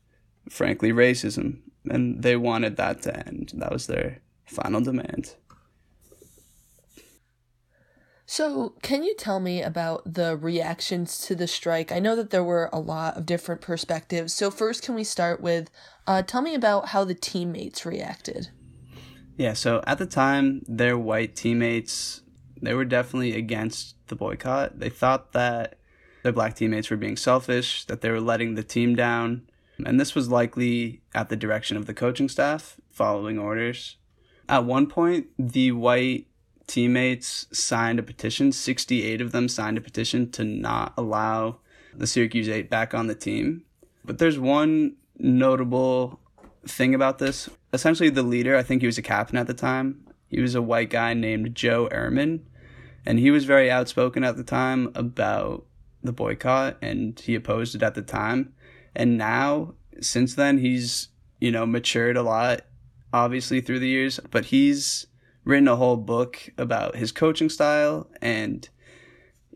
frankly, 0.49 0.91
racism. 0.91 1.59
And 1.89 2.21
they 2.23 2.35
wanted 2.35 2.77
that 2.77 3.01
to 3.03 3.27
end. 3.27 3.51
That 3.55 3.71
was 3.71 3.87
their 3.87 4.21
final 4.45 4.81
demand. 4.81 5.35
So, 8.25 8.75
can 8.81 9.03
you 9.03 9.13
tell 9.13 9.41
me 9.41 9.61
about 9.61 10.13
the 10.13 10.37
reactions 10.37 11.19
to 11.25 11.35
the 11.35 11.47
strike? 11.47 11.91
I 11.91 11.99
know 11.99 12.15
that 12.15 12.29
there 12.29 12.45
were 12.45 12.69
a 12.71 12.79
lot 12.79 13.17
of 13.17 13.25
different 13.25 13.59
perspectives. 13.59 14.31
So, 14.31 14.49
first, 14.49 14.83
can 14.83 14.95
we 14.95 15.03
start 15.03 15.41
with 15.41 15.69
uh, 16.07 16.21
tell 16.21 16.41
me 16.41 16.55
about 16.55 16.89
how 16.89 17.03
the 17.03 17.13
teammates 17.13 17.85
reacted? 17.85 18.47
Yeah, 19.35 19.51
so 19.51 19.83
at 19.85 19.97
the 19.97 20.05
time, 20.05 20.61
their 20.65 20.97
white 20.97 21.35
teammates, 21.35 22.20
they 22.61 22.73
were 22.73 22.85
definitely 22.85 23.35
against 23.35 23.95
the 24.07 24.15
boycott. 24.15 24.79
They 24.79 24.89
thought 24.89 25.33
that 25.33 25.77
their 26.23 26.31
black 26.31 26.55
teammates 26.55 26.89
were 26.89 26.97
being 26.97 27.17
selfish, 27.17 27.85
that 27.85 28.01
they 28.01 28.09
were 28.11 28.21
letting 28.21 28.55
the 28.55 28.63
team 28.63 28.95
down. 28.95 29.47
And 29.83 29.99
this 29.99 30.13
was 30.13 30.29
likely 30.29 31.01
at 31.15 31.29
the 31.29 31.35
direction 31.35 31.75
of 31.75 31.87
the 31.87 31.93
coaching 31.93 32.29
staff 32.29 32.77
following 32.91 33.39
orders. 33.39 33.97
At 34.47 34.65
one 34.65 34.85
point, 34.87 35.27
the 35.39 35.71
white 35.71 36.27
teammates 36.67 37.47
signed 37.51 37.99
a 37.99 38.03
petition. 38.03 38.51
68 38.51 39.21
of 39.21 39.31
them 39.31 39.47
signed 39.47 39.77
a 39.77 39.81
petition 39.81 40.29
to 40.31 40.43
not 40.43 40.93
allow 40.97 41.59
the 41.95 42.07
Syracuse 42.07 42.47
8 42.47 42.69
back 42.69 42.93
on 42.93 43.07
the 43.07 43.15
team. 43.15 43.63
But 44.05 44.19
there's 44.19 44.37
one 44.37 44.95
notable 45.17 46.19
thing 46.65 46.93
about 46.93 47.17
this. 47.17 47.49
Essentially, 47.73 48.09
the 48.09 48.23
leader, 48.23 48.55
I 48.55 48.63
think 48.63 48.81
he 48.81 48.85
was 48.85 48.97
a 48.97 49.03
captain 49.03 49.37
at 49.37 49.47
the 49.47 49.53
time, 49.53 50.05
he 50.29 50.39
was 50.39 50.55
a 50.55 50.61
white 50.61 50.89
guy 50.89 51.13
named 51.13 51.55
Joe 51.55 51.89
Ehrmann. 51.91 52.41
And 53.05 53.20
he 53.20 53.31
was 53.31 53.46
very 53.46 53.72
outspoken 53.72 54.24
at 54.24 54.38
the 54.38 54.43
time 54.43 54.91
about 54.96 55.65
the 56.03 56.12
boycott 56.12 56.77
and 56.81 57.20
he 57.20 57.36
opposed 57.36 57.75
it 57.75 57.84
at 57.84 57.96
the 57.96 58.01
time. 58.01 58.53
And 58.96 59.17
now, 59.17 59.75
since 60.00 60.36
then, 60.36 60.60
he's, 60.60 61.10
you 61.39 61.51
know, 61.51 61.65
matured 61.65 62.17
a 62.17 62.24
lot, 62.24 62.62
obviously, 63.13 63.62
through 63.62 63.79
the 63.79 63.88
years, 63.88 64.20
but 64.29 64.46
he's 64.46 65.08
written 65.43 65.67
a 65.67 65.75
whole 65.75 65.98
book 65.98 66.50
about 66.58 66.96
his 66.96 67.12
coaching 67.12 67.50
style 67.50 68.08
and 68.22 68.70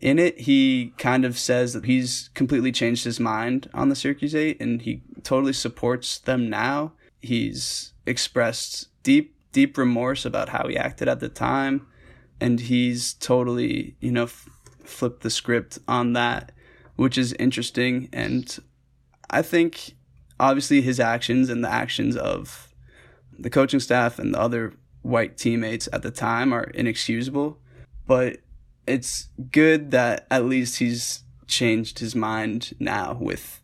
in 0.02 0.18
it 0.20 0.42
he 0.42 0.94
kind 0.98 1.24
of 1.24 1.38
says 1.38 1.74
that 1.74 1.86
he's 1.86 2.30
completely 2.34 2.72
changed 2.72 3.04
his 3.04 3.20
mind 3.20 3.70
on 3.74 3.90
the 3.90 3.96
Syracuse 3.96 4.36
8 4.36 4.60
and 4.60 4.82
he 4.82 5.04
totally 5.24 5.54
supports 5.54 6.18
them 6.18 6.50
now. 6.50 6.94
He's 7.22 7.94
expressed 8.06 8.90
deep 9.04 9.36
deep 9.52 9.78
remorse 9.78 10.26
about 10.26 10.50
how 10.50 10.68
he 10.68 10.76
acted 10.76 11.08
at 11.08 11.20
the 11.20 11.30
time 11.30 11.88
and 12.40 12.60
he's 12.60 13.14
totally, 13.14 13.96
you 14.00 14.12
know, 14.12 14.24
f- 14.24 14.50
flipped 14.84 15.22
the 15.22 15.30
script 15.30 15.80
on 15.88 16.14
that, 16.14 16.52
which 16.96 17.18
is 17.18 17.34
interesting. 17.34 18.10
And 18.12 18.58
I 19.30 19.42
think 19.42 19.96
obviously 20.40 20.82
his 20.82 21.00
actions 21.00 21.50
and 21.50 21.64
the 21.64 21.72
actions 21.72 22.16
of 22.16 22.74
the 23.38 23.50
coaching 23.50 23.80
staff 23.80 24.20
and 24.20 24.34
the 24.34 24.40
other 24.40 24.74
white 25.02 25.38
teammates 25.38 25.88
at 25.94 26.02
the 26.02 26.12
time 26.12 26.54
are 26.54 26.64
inexcusable, 26.64 27.60
but 28.08 28.38
it's 28.88 29.30
good 29.52 29.92
that 29.92 30.28
at 30.30 30.46
least 30.46 30.80
he's 30.80 31.24
changed 31.48 32.00
his 32.00 32.16
mind 32.16 32.74
now 32.80 33.18
with 33.20 33.62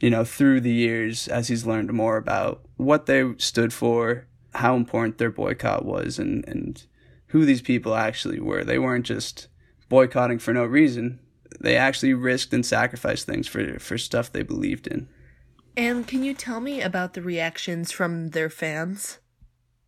you 0.00 0.10
know 0.10 0.24
through 0.24 0.60
the 0.60 0.72
years 0.72 1.28
as 1.28 1.48
he's 1.48 1.66
learned 1.66 1.92
more 1.92 2.16
about 2.16 2.60
what 2.76 3.06
they 3.06 3.24
stood 3.38 3.72
for 3.72 4.26
how 4.54 4.76
important 4.76 5.18
their 5.18 5.30
boycott 5.30 5.84
was 5.84 6.18
and 6.18 6.46
and 6.46 6.84
who 7.28 7.44
these 7.44 7.62
people 7.62 7.94
actually 7.94 8.40
were. 8.40 8.64
They 8.64 8.78
weren't 8.78 9.06
just 9.06 9.48
boycotting 9.88 10.38
for 10.38 10.52
no 10.52 10.64
reason. 10.64 11.20
They 11.60 11.76
actually 11.76 12.14
risked 12.14 12.52
and 12.52 12.64
sacrificed 12.64 13.26
things 13.26 13.46
for 13.46 13.78
for 13.78 13.98
stuff 13.98 14.32
they 14.32 14.42
believed 14.42 14.86
in. 14.86 15.08
And 15.76 16.06
can 16.06 16.22
you 16.22 16.34
tell 16.34 16.60
me 16.60 16.80
about 16.80 17.14
the 17.14 17.22
reactions 17.22 17.90
from 17.90 18.30
their 18.30 18.50
fans? 18.50 19.18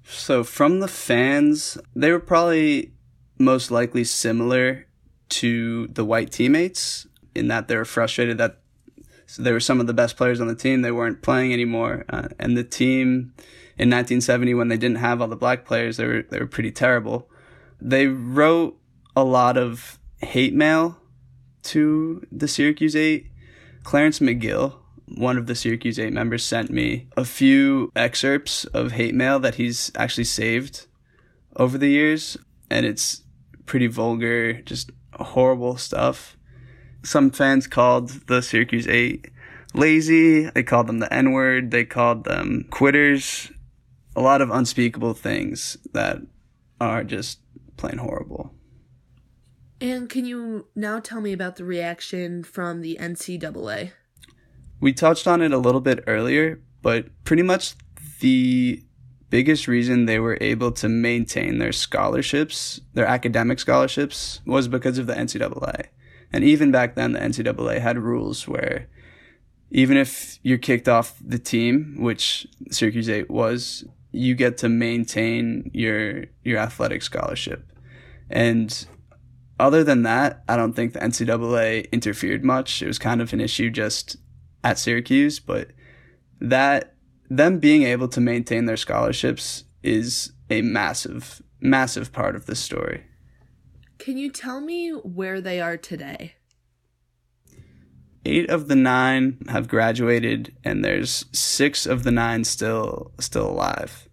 So 0.04 0.44
from 0.44 0.80
the 0.80 0.88
fans, 0.88 1.78
they 1.94 2.10
were 2.10 2.20
probably 2.20 2.92
most 3.38 3.70
likely 3.70 4.04
similar 4.04 4.86
to 5.28 5.88
the 5.88 6.04
white 6.04 6.30
teammates 6.30 7.06
in 7.34 7.48
that 7.48 7.68
they 7.68 7.76
were 7.76 7.84
frustrated 7.84 8.38
that 8.38 8.60
so 9.26 9.42
they 9.42 9.52
were 9.52 9.60
some 9.60 9.80
of 9.80 9.88
the 9.88 9.92
best 9.92 10.16
players 10.16 10.40
on 10.40 10.46
the 10.46 10.54
team. 10.54 10.82
They 10.82 10.92
weren't 10.92 11.20
playing 11.20 11.52
anymore, 11.52 12.04
uh, 12.08 12.28
and 12.38 12.56
the 12.56 12.64
team 12.64 13.34
in 13.78 13.90
1970 13.90 14.54
when 14.54 14.68
they 14.68 14.76
didn't 14.76 14.98
have 14.98 15.20
all 15.20 15.28
the 15.28 15.36
black 15.36 15.64
players, 15.64 15.96
they 15.96 16.06
were 16.06 16.22
they 16.22 16.38
were 16.38 16.46
pretty 16.46 16.70
terrible. 16.70 17.28
They 17.80 18.06
wrote 18.06 18.78
a 19.14 19.24
lot 19.24 19.56
of 19.56 19.98
hate 20.18 20.54
mail 20.54 20.98
to 21.64 22.26
the 22.32 22.48
Syracuse 22.48 22.96
Eight. 22.96 23.30
Clarence 23.82 24.18
McGill, 24.18 24.74
one 25.16 25.36
of 25.36 25.46
the 25.46 25.54
Syracuse 25.54 25.98
Eight 25.98 26.12
members, 26.12 26.44
sent 26.44 26.70
me 26.70 27.08
a 27.16 27.24
few 27.24 27.92
excerpts 27.94 28.64
of 28.66 28.92
hate 28.92 29.14
mail 29.14 29.38
that 29.40 29.56
he's 29.56 29.92
actually 29.94 30.24
saved 30.24 30.86
over 31.56 31.78
the 31.78 31.88
years, 31.88 32.36
and 32.70 32.86
it's 32.86 33.22
pretty 33.66 33.86
vulgar, 33.86 34.54
just 34.62 34.90
horrible 35.12 35.76
stuff. 35.76 36.36
Some 37.02 37.30
fans 37.30 37.66
called 37.66 38.08
the 38.26 38.42
Syracuse 38.42 38.88
Eight 38.88 39.30
lazy. 39.74 40.50
They 40.50 40.62
called 40.62 40.86
them 40.86 40.98
the 40.98 41.12
N 41.12 41.32
word. 41.32 41.70
They 41.70 41.84
called 41.84 42.24
them 42.24 42.66
quitters. 42.70 43.50
A 44.16 44.20
lot 44.20 44.40
of 44.40 44.50
unspeakable 44.50 45.14
things 45.14 45.76
that 45.92 46.18
are 46.80 47.04
just 47.04 47.38
plain 47.76 47.98
horrible. 47.98 48.54
And 49.80 50.08
can 50.08 50.24
you 50.24 50.66
now 50.74 51.00
tell 51.00 51.20
me 51.20 51.32
about 51.32 51.56
the 51.56 51.64
reaction 51.64 52.42
from 52.42 52.80
the 52.80 52.96
NCAA? 52.98 53.92
We 54.80 54.92
touched 54.92 55.26
on 55.26 55.42
it 55.42 55.52
a 55.52 55.58
little 55.58 55.80
bit 55.80 56.02
earlier, 56.06 56.60
but 56.82 57.06
pretty 57.24 57.42
much 57.42 57.74
the 58.20 58.82
biggest 59.28 59.68
reason 59.68 60.06
they 60.06 60.18
were 60.18 60.38
able 60.40 60.72
to 60.72 60.88
maintain 60.88 61.58
their 61.58 61.72
scholarships, 61.72 62.80
their 62.94 63.06
academic 63.06 63.58
scholarships, 63.58 64.40
was 64.46 64.68
because 64.68 64.98
of 64.98 65.06
the 65.06 65.14
NCAA. 65.14 65.86
And 66.32 66.44
even 66.44 66.70
back 66.70 66.94
then, 66.94 67.12
the 67.12 67.18
NCAA 67.18 67.80
had 67.80 67.98
rules 67.98 68.48
where 68.48 68.88
even 69.70 69.96
if 69.96 70.38
you're 70.42 70.58
kicked 70.58 70.88
off 70.88 71.18
the 71.24 71.38
team, 71.38 71.96
which 71.98 72.46
Syracuse 72.70 73.08
8 73.08 73.30
was, 73.30 73.84
you 74.16 74.34
get 74.34 74.58
to 74.58 74.68
maintain 74.68 75.70
your 75.74 76.24
your 76.42 76.58
athletic 76.58 77.02
scholarship. 77.02 77.70
And 78.30 78.86
other 79.58 79.84
than 79.84 80.02
that, 80.02 80.42
I 80.48 80.56
don't 80.56 80.74
think 80.74 80.92
the 80.92 81.00
NCAA 81.00 81.90
interfered 81.92 82.44
much. 82.44 82.82
It 82.82 82.86
was 82.86 82.98
kind 82.98 83.20
of 83.20 83.32
an 83.32 83.40
issue 83.40 83.70
just 83.70 84.16
at 84.64 84.78
Syracuse, 84.78 85.38
but 85.40 85.70
that 86.40 86.94
them 87.28 87.58
being 87.58 87.82
able 87.82 88.08
to 88.08 88.20
maintain 88.20 88.66
their 88.66 88.76
scholarships 88.76 89.64
is 89.82 90.32
a 90.50 90.62
massive, 90.62 91.42
massive 91.60 92.12
part 92.12 92.36
of 92.36 92.46
the 92.46 92.54
story. 92.54 93.04
Can 93.98 94.18
you 94.18 94.30
tell 94.30 94.60
me 94.60 94.90
where 94.90 95.40
they 95.40 95.60
are 95.60 95.76
today? 95.76 96.35
Eight 98.26 98.50
of 98.50 98.66
the 98.66 98.76
nine 98.76 99.38
have 99.48 99.68
graduated, 99.68 100.52
and 100.64 100.84
there's 100.84 101.26
six 101.32 101.86
of 101.86 102.02
the 102.02 102.10
nine 102.10 102.44
still 102.44 103.12
still 103.18 103.48
alive 103.48 104.06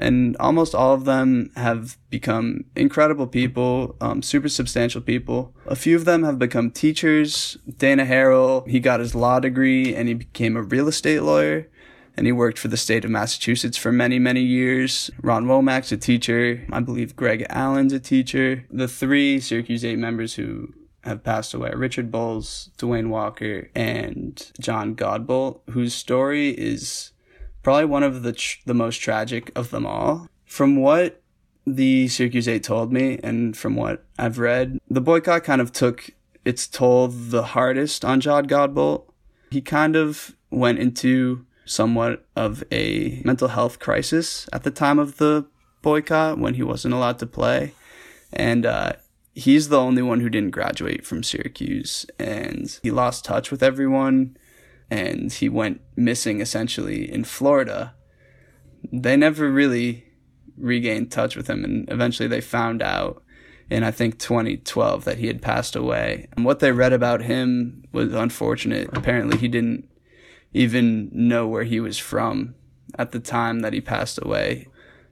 and 0.00 0.36
almost 0.40 0.74
all 0.74 0.94
of 0.94 1.04
them 1.04 1.50
have 1.56 1.98
become 2.08 2.64
incredible 2.74 3.26
people, 3.26 3.94
um, 4.00 4.22
super 4.22 4.48
substantial 4.48 5.00
people. 5.00 5.54
A 5.66 5.76
few 5.76 5.94
of 5.94 6.06
them 6.06 6.24
have 6.24 6.38
become 6.38 6.70
teachers. 6.70 7.58
Dana 7.76 8.06
Harrell, 8.06 8.66
he 8.66 8.80
got 8.80 9.00
his 9.00 9.14
law 9.14 9.38
degree 9.38 9.94
and 9.94 10.08
he 10.08 10.14
became 10.14 10.56
a 10.56 10.62
real 10.62 10.88
estate 10.88 11.22
lawyer. 11.22 11.68
And 12.16 12.26
he 12.26 12.32
worked 12.32 12.58
for 12.58 12.68
the 12.68 12.76
state 12.76 13.04
of 13.04 13.10
Massachusetts 13.10 13.76
for 13.76 13.92
many, 13.92 14.18
many 14.18 14.42
years. 14.42 15.10
Ron 15.22 15.46
Womack's 15.46 15.92
a 15.92 15.96
teacher. 15.96 16.66
I 16.72 16.80
believe 16.80 17.16
Greg 17.16 17.46
Allen's 17.48 17.92
a 17.92 18.00
teacher. 18.00 18.64
The 18.70 18.88
three 18.88 19.38
Syracuse 19.38 19.84
8 19.84 19.96
members 19.96 20.34
who 20.34 20.74
have 21.04 21.24
passed 21.24 21.54
away 21.54 21.72
Richard 21.74 22.10
Bulls, 22.10 22.70
Dwayne 22.78 23.08
Walker, 23.08 23.70
and 23.74 24.50
John 24.60 24.94
Godbolt, 24.94 25.60
whose 25.70 25.94
story 25.94 26.50
is 26.50 27.12
probably 27.62 27.86
one 27.86 28.02
of 28.02 28.22
the 28.22 28.32
tr- 28.32 28.58
the 28.66 28.74
most 28.74 28.98
tragic 28.98 29.50
of 29.56 29.70
them 29.70 29.86
all. 29.86 30.28
From 30.44 30.76
what 30.76 31.22
the 31.66 32.08
Syracuse 32.08 32.48
8 32.48 32.62
told 32.62 32.92
me 32.92 33.18
and 33.22 33.56
from 33.56 33.76
what 33.76 34.04
I've 34.18 34.38
read, 34.38 34.78
the 34.88 35.00
boycott 35.00 35.44
kind 35.44 35.60
of 35.60 35.72
took 35.72 36.10
its 36.44 36.66
toll 36.66 37.08
the 37.08 37.42
hardest 37.42 38.04
on 38.04 38.20
John 38.20 38.46
Godbolt. 38.46 39.04
He 39.50 39.60
kind 39.60 39.96
of 39.96 40.36
went 40.50 40.78
into 40.78 41.46
somewhat 41.64 42.26
of 42.34 42.64
a 42.72 43.22
mental 43.24 43.48
health 43.48 43.78
crisis 43.78 44.48
at 44.52 44.64
the 44.64 44.70
time 44.70 44.98
of 44.98 45.18
the 45.18 45.46
boycott 45.82 46.38
when 46.38 46.54
he 46.54 46.62
wasn't 46.62 46.94
allowed 46.94 47.18
to 47.20 47.26
play. 47.26 47.74
And 48.32 48.66
uh, 48.66 48.94
he's 49.32 49.68
the 49.68 49.80
only 49.80 50.02
one 50.02 50.20
who 50.20 50.28
didn't 50.28 50.50
graduate 50.50 51.06
from 51.06 51.22
Syracuse. 51.22 52.06
And 52.18 52.78
he 52.82 52.90
lost 52.90 53.24
touch 53.24 53.50
with 53.50 53.62
everyone 53.62 54.36
and 54.90 55.32
he 55.32 55.48
went 55.48 55.80
missing 55.96 56.40
essentially 56.40 57.10
in 57.10 57.24
Florida. 57.24 57.94
They 58.92 59.16
never 59.16 59.50
really 59.50 60.10
regained 60.56 61.10
touch 61.10 61.36
with 61.36 61.48
him, 61.48 61.64
and 61.64 61.90
eventually 61.90 62.28
they 62.28 62.40
found 62.40 62.82
out 62.82 63.22
in 63.70 63.84
I 63.84 63.90
think 63.90 64.18
2012 64.18 65.04
that 65.04 65.18
he 65.18 65.28
had 65.28 65.40
passed 65.40 65.76
away. 65.76 66.26
And 66.32 66.44
what 66.44 66.58
they 66.58 66.72
read 66.72 66.92
about 66.92 67.22
him 67.22 67.84
was 67.92 68.12
unfortunate. 68.12 68.90
Apparently, 68.92 69.38
he 69.38 69.48
didn't 69.48 69.88
even 70.52 71.08
know 71.12 71.46
where 71.46 71.64
he 71.64 71.78
was 71.78 71.98
from 71.98 72.54
at 72.98 73.12
the 73.12 73.20
time 73.20 73.60
that 73.60 73.72
he 73.72 73.80
passed 73.80 74.18
away. 74.20 74.66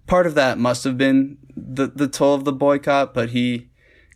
Part 0.06 0.26
of 0.26 0.34
that 0.34 0.58
must 0.58 0.84
have 0.84 0.98
been 0.98 1.38
the 1.56 1.86
the 1.86 2.08
toll 2.08 2.34
of 2.34 2.44
the 2.44 2.52
boycott, 2.52 3.14
but 3.14 3.30
he 3.30 3.67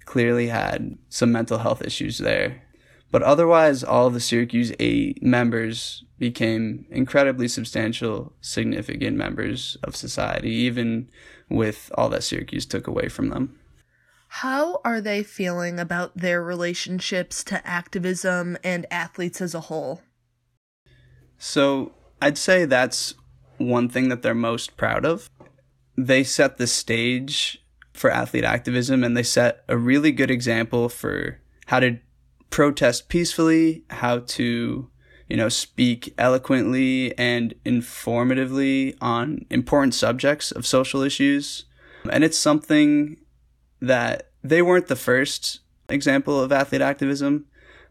clearly 0.05 0.49
had 0.49 0.99
some 1.09 1.33
mental 1.33 1.59
health 1.59 1.83
issues 1.83 2.19
there. 2.19 2.62
But 3.11 3.23
otherwise, 3.23 3.85
all 3.85 4.07
of 4.07 4.15
the 4.15 4.21
Syracuse 4.21 4.73
8 4.81 5.23
members 5.23 6.05
became 6.19 6.87
incredibly 6.91 7.47
substantial, 7.47 8.33
significant 8.41 9.17
members 9.17 9.77
of 9.83 9.95
society, 9.95 10.51
even 10.51 11.11
with 11.51 11.91
all 11.95 12.09
that 12.09 12.25
Syracuse 12.25 12.65
took 12.65 12.87
away 12.87 13.09
from 13.09 13.29
them. 13.29 13.59
How 14.29 14.81
are 14.83 15.03
they 15.03 15.23
feeling 15.23 15.79
about 15.79 16.17
their 16.17 16.43
relationships 16.43 17.45
to 17.45 17.67
activism 17.67 18.57
and 18.65 18.87
athletes 18.91 19.43
as 19.43 19.55
a 19.55 19.61
whole? 19.61 20.01
So, 21.37 21.93
I'd 22.23 22.38
say 22.38 22.65
that's 22.65 23.12
one 23.59 23.91
thing 23.91 24.09
that 24.09 24.23
they're 24.23 24.35
most 24.35 24.79
proud 24.79 25.05
of. 25.05 25.29
They 25.99 26.25
set 26.25 26.57
the 26.57 26.67
stage 26.67 27.62
for 27.92 28.11
athlete 28.11 28.44
activism 28.44 29.05
and 29.05 29.16
they 29.16 29.22
set 29.22 29.64
a 29.68 29.76
really 29.76 30.12
good 30.12 30.31
example 30.31 30.88
for 30.88 31.40
how 31.66 31.81
to 31.81 31.98
protest 32.50 33.09
peacefully, 33.09 33.85
how 33.90 34.20
to, 34.20 34.88
you 35.28 35.37
know, 35.37 35.48
speak 35.48 36.14
eloquently 36.18 37.16
and 37.18 37.55
informatively 37.64 38.94
on 39.00 39.44
important 39.50 39.94
subjects 39.94 40.52
of 40.52 40.66
social 40.66 41.02
issues. 41.02 41.64
And 42.11 42.24
it's 42.24 42.38
something 42.38 43.16
that 43.81 44.31
they 44.42 44.62
weren't 44.62 44.88
the 44.88 44.96
first 44.96 45.61
example 45.88 46.40
of 46.40 46.52
athlete 46.52 46.83
activism, 46.83 47.46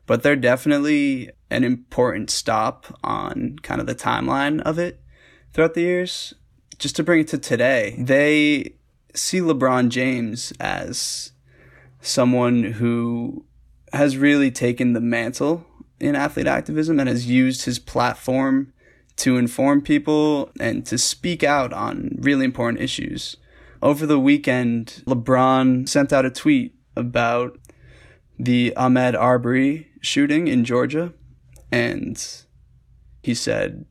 but 0.05 0.23
they're 0.23 0.35
definitely 0.35 1.31
an 1.49 1.63
important 1.63 2.29
stop 2.29 2.97
on 3.03 3.57
kind 3.61 3.81
of 3.81 3.87
the 3.87 3.95
timeline 3.95 4.61
of 4.61 4.79
it 4.79 5.01
throughout 5.53 5.73
the 5.73 5.81
years. 5.81 6.33
Just 6.77 6.95
to 6.95 7.03
bring 7.03 7.21
it 7.21 7.27
to 7.29 7.37
today, 7.37 7.95
they 7.99 8.75
see 9.13 9.39
LeBron 9.39 9.89
James 9.89 10.53
as 10.59 11.31
someone 12.01 12.63
who 12.63 13.45
has 13.93 14.17
really 14.17 14.51
taken 14.51 14.93
the 14.93 15.01
mantle 15.01 15.65
in 15.99 16.15
athlete 16.15 16.47
activism 16.47 16.99
and 16.99 17.07
has 17.07 17.27
used 17.27 17.65
his 17.65 17.79
platform 17.79 18.73
to 19.17 19.37
inform 19.37 19.81
people 19.81 20.49
and 20.59 20.85
to 20.85 20.97
speak 20.97 21.43
out 21.43 21.73
on 21.73 22.17
really 22.19 22.45
important 22.45 22.81
issues. 22.81 23.37
Over 23.81 24.05
the 24.05 24.19
weekend, 24.19 25.03
LeBron 25.05 25.87
sent 25.87 26.13
out 26.13 26.25
a 26.25 26.31
tweet 26.31 26.75
about 26.95 27.59
the 28.39 28.73
Ahmaud 28.75 29.15
Arbery 29.15 29.89
shooting 30.01 30.47
in 30.47 30.65
Georgia, 30.65 31.13
and 31.71 32.23
he 33.21 33.35
said, 33.35 33.85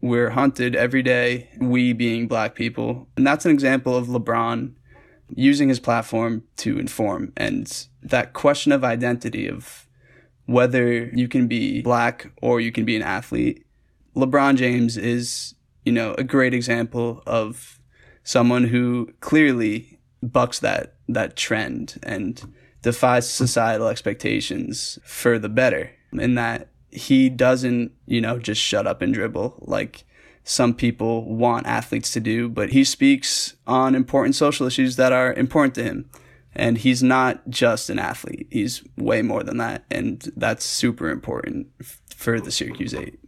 We're 0.00 0.30
hunted 0.30 0.74
every 0.74 1.02
day, 1.02 1.50
we 1.58 1.92
being 1.92 2.26
black 2.26 2.54
people. 2.54 3.08
And 3.16 3.26
that's 3.26 3.44
an 3.44 3.50
example 3.50 3.96
of 3.96 4.06
LeBron 4.06 4.72
using 5.34 5.68
his 5.68 5.78
platform 5.78 6.44
to 6.56 6.78
inform 6.78 7.32
and 7.36 7.86
that 8.02 8.32
question 8.32 8.72
of 8.72 8.82
identity 8.82 9.46
of 9.46 9.86
whether 10.46 11.04
you 11.04 11.28
can 11.28 11.46
be 11.46 11.82
black 11.82 12.32
or 12.42 12.60
you 12.60 12.72
can 12.72 12.84
be 12.84 12.96
an 12.96 13.02
athlete. 13.02 13.64
LeBron 14.16 14.56
James 14.56 14.96
is, 14.96 15.54
you 15.84 15.92
know, 15.92 16.14
a 16.14 16.24
great 16.24 16.52
example 16.52 17.22
of 17.26 17.78
someone 18.24 18.64
who 18.64 19.12
clearly 19.20 20.00
bucks 20.22 20.58
that 20.58 20.94
that 21.08 21.36
trend 21.36 21.98
and 22.02 22.52
defies 22.82 23.30
societal 23.30 23.88
expectations 23.88 24.98
for 25.04 25.38
the 25.38 25.48
better 25.48 25.90
in 26.12 26.34
that 26.34 26.69
he 26.92 27.28
doesn't, 27.28 27.92
you 28.06 28.20
know, 28.20 28.38
just 28.38 28.60
shut 28.60 28.86
up 28.86 29.02
and 29.02 29.14
dribble 29.14 29.62
like 29.66 30.04
some 30.44 30.74
people 30.74 31.24
want 31.24 31.66
athletes 31.66 32.12
to 32.12 32.20
do, 32.20 32.48
but 32.48 32.70
he 32.70 32.84
speaks 32.84 33.54
on 33.66 33.94
important 33.94 34.34
social 34.34 34.66
issues 34.66 34.96
that 34.96 35.12
are 35.12 35.32
important 35.34 35.74
to 35.76 35.82
him. 35.82 36.10
And 36.52 36.78
he's 36.78 37.02
not 37.02 37.48
just 37.48 37.90
an 37.90 38.00
athlete, 38.00 38.48
he's 38.50 38.82
way 38.96 39.22
more 39.22 39.44
than 39.44 39.58
that. 39.58 39.84
And 39.90 40.32
that's 40.36 40.64
super 40.64 41.08
important 41.08 41.68
for 42.08 42.40
the 42.40 42.50
Syracuse 42.50 42.92
8. 42.92 43.18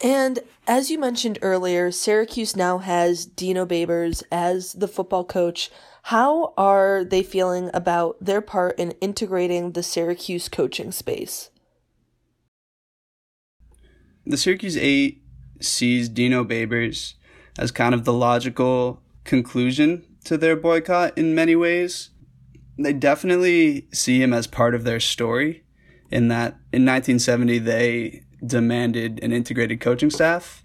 And 0.00 0.38
as 0.66 0.90
you 0.90 0.98
mentioned 0.98 1.38
earlier, 1.42 1.90
Syracuse 1.90 2.56
now 2.56 2.78
has 2.78 3.26
Dino 3.26 3.66
Babers 3.66 4.22
as 4.30 4.72
the 4.74 4.88
football 4.88 5.24
coach. 5.24 5.70
How 6.04 6.54
are 6.56 7.04
they 7.04 7.22
feeling 7.22 7.70
about 7.74 8.16
their 8.20 8.40
part 8.40 8.78
in 8.78 8.92
integrating 8.92 9.72
the 9.72 9.82
Syracuse 9.82 10.48
coaching 10.48 10.92
space? 10.92 11.50
The 14.28 14.36
Syracuse 14.36 14.76
8 14.76 15.22
sees 15.58 16.10
Dino 16.10 16.44
Babers 16.44 17.14
as 17.58 17.70
kind 17.70 17.94
of 17.94 18.04
the 18.04 18.12
logical 18.12 19.00
conclusion 19.24 20.04
to 20.24 20.36
their 20.36 20.54
boycott 20.54 21.16
in 21.16 21.34
many 21.34 21.56
ways. 21.56 22.10
They 22.78 22.92
definitely 22.92 23.88
see 23.90 24.22
him 24.22 24.34
as 24.34 24.46
part 24.46 24.74
of 24.74 24.84
their 24.84 25.00
story 25.00 25.64
in 26.10 26.28
that 26.28 26.58
in 26.74 26.84
1970 26.84 27.58
they 27.60 28.22
demanded 28.44 29.18
an 29.22 29.32
integrated 29.32 29.80
coaching 29.80 30.10
staff. 30.10 30.62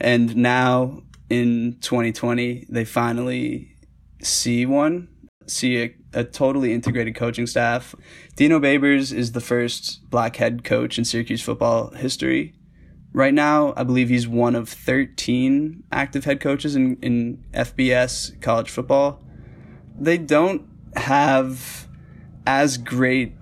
And 0.00 0.34
now 0.34 1.04
in 1.28 1.76
2020, 1.82 2.66
they 2.68 2.84
finally 2.84 3.76
see 4.20 4.66
one, 4.66 5.06
see 5.46 5.80
a, 5.80 5.94
a 6.12 6.24
totally 6.24 6.72
integrated 6.72 7.14
coaching 7.14 7.46
staff. 7.46 7.94
Dino 8.34 8.58
Babers 8.58 9.12
is 9.12 9.30
the 9.30 9.40
first 9.40 10.10
black 10.10 10.34
head 10.36 10.64
coach 10.64 10.98
in 10.98 11.04
Syracuse 11.04 11.40
football 11.40 11.90
history. 11.90 12.56
Right 13.12 13.34
now, 13.34 13.74
I 13.76 13.82
believe 13.82 14.08
he's 14.08 14.28
one 14.28 14.54
of 14.54 14.68
13 14.68 15.82
active 15.90 16.24
head 16.24 16.40
coaches 16.40 16.76
in, 16.76 16.96
in 17.02 17.44
FBS 17.52 18.40
college 18.40 18.70
football. 18.70 19.20
They 19.98 20.16
don't 20.16 20.68
have 20.94 21.88
as 22.46 22.78
great 22.78 23.34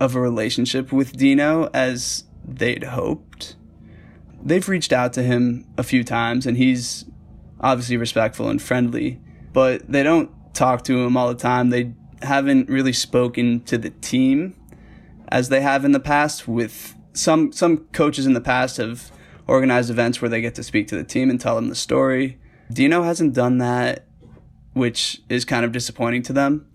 of 0.00 0.14
a 0.14 0.20
relationship 0.20 0.92
with 0.92 1.16
Dino 1.16 1.70
as 1.72 2.24
they'd 2.44 2.84
hoped. 2.84 3.56
They've 4.42 4.68
reached 4.68 4.92
out 4.92 5.12
to 5.14 5.22
him 5.22 5.66
a 5.76 5.82
few 5.82 6.02
times 6.02 6.46
and 6.46 6.56
he's 6.56 7.04
obviously 7.60 7.96
respectful 7.96 8.48
and 8.48 8.60
friendly, 8.60 9.20
but 9.52 9.90
they 9.90 10.02
don't 10.02 10.30
talk 10.54 10.82
to 10.84 10.98
him 11.04 11.16
all 11.16 11.28
the 11.28 11.34
time. 11.34 11.70
They 11.70 11.94
haven't 12.22 12.68
really 12.68 12.92
spoken 12.92 13.60
to 13.62 13.78
the 13.78 13.90
team 13.90 14.54
as 15.28 15.50
they 15.50 15.60
have 15.60 15.84
in 15.84 15.92
the 15.92 16.00
past 16.00 16.48
with 16.48 16.94
some 17.18 17.52
some 17.52 17.78
coaches 17.92 18.26
in 18.26 18.32
the 18.32 18.40
past 18.40 18.76
have 18.76 19.10
organized 19.46 19.90
events 19.90 20.20
where 20.22 20.28
they 20.28 20.40
get 20.40 20.54
to 20.54 20.62
speak 20.62 20.88
to 20.88 20.96
the 20.96 21.04
team 21.04 21.30
and 21.30 21.40
tell 21.40 21.56
them 21.56 21.68
the 21.68 21.74
story. 21.74 22.38
Dino 22.72 23.02
hasn't 23.02 23.34
done 23.34 23.58
that, 23.58 24.06
which 24.74 25.22
is 25.28 25.44
kind 25.44 25.64
of 25.64 25.72
disappointing 25.72 26.22
to 26.24 26.32
them. 26.32 26.66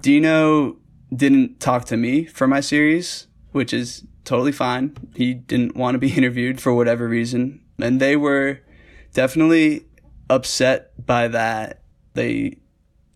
Dino 0.00 0.76
didn't 1.14 1.60
talk 1.60 1.84
to 1.86 1.96
me 1.96 2.24
for 2.24 2.46
my 2.46 2.60
series, 2.60 3.28
which 3.52 3.72
is 3.72 4.04
totally 4.24 4.52
fine. 4.52 4.96
He 5.14 5.34
didn't 5.34 5.76
want 5.76 5.94
to 5.94 5.98
be 5.98 6.12
interviewed 6.16 6.60
for 6.60 6.74
whatever 6.74 7.08
reason. 7.08 7.62
And 7.78 8.00
they 8.00 8.16
were 8.16 8.60
definitely 9.14 9.86
upset 10.28 11.06
by 11.06 11.28
that. 11.28 11.82
They 12.14 12.58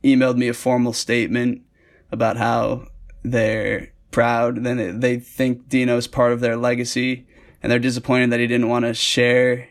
emailed 0.04 0.36
me 0.36 0.48
a 0.48 0.54
formal 0.54 0.92
statement 0.92 1.62
about 2.12 2.36
how 2.36 2.86
they're 3.22 3.92
proud. 4.10 4.64
Then 4.64 5.00
they 5.00 5.18
think 5.18 5.68
Dino's 5.68 6.06
part 6.06 6.32
of 6.32 6.40
their 6.40 6.56
legacy 6.56 7.26
and 7.62 7.70
they're 7.70 7.78
disappointed 7.78 8.30
that 8.30 8.40
he 8.40 8.46
didn't 8.46 8.68
want 8.68 8.84
to 8.84 8.94
share. 8.94 9.68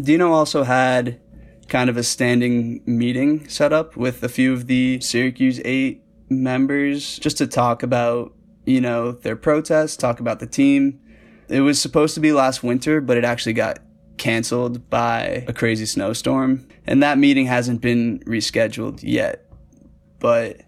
Dino 0.00 0.32
also 0.32 0.62
had 0.62 1.20
kind 1.68 1.90
of 1.90 1.96
a 1.96 2.02
standing 2.02 2.82
meeting 2.86 3.48
set 3.48 3.72
up 3.72 3.96
with 3.96 4.22
a 4.22 4.28
few 4.28 4.52
of 4.52 4.66
the 4.66 5.00
Syracuse 5.00 5.60
8 5.64 6.02
members 6.28 7.18
just 7.18 7.38
to 7.38 7.46
talk 7.46 7.82
about 7.82 8.34
you 8.64 8.80
know, 8.80 9.12
their 9.12 9.36
protests, 9.36 9.96
talk 9.96 10.20
about 10.20 10.38
the 10.40 10.46
team. 10.46 11.00
It 11.48 11.60
was 11.60 11.80
supposed 11.80 12.14
to 12.14 12.20
be 12.20 12.32
last 12.32 12.62
winter, 12.62 13.00
but 13.00 13.16
it 13.16 13.24
actually 13.24 13.54
got 13.54 13.80
canceled 14.16 14.88
by 14.88 15.44
a 15.48 15.52
crazy 15.52 15.86
snowstorm. 15.86 16.66
And 16.86 17.02
that 17.02 17.18
meeting 17.18 17.46
hasn't 17.46 17.80
been 17.80 18.20
rescheduled 18.20 19.00
yet. 19.02 19.46
But 20.18 20.62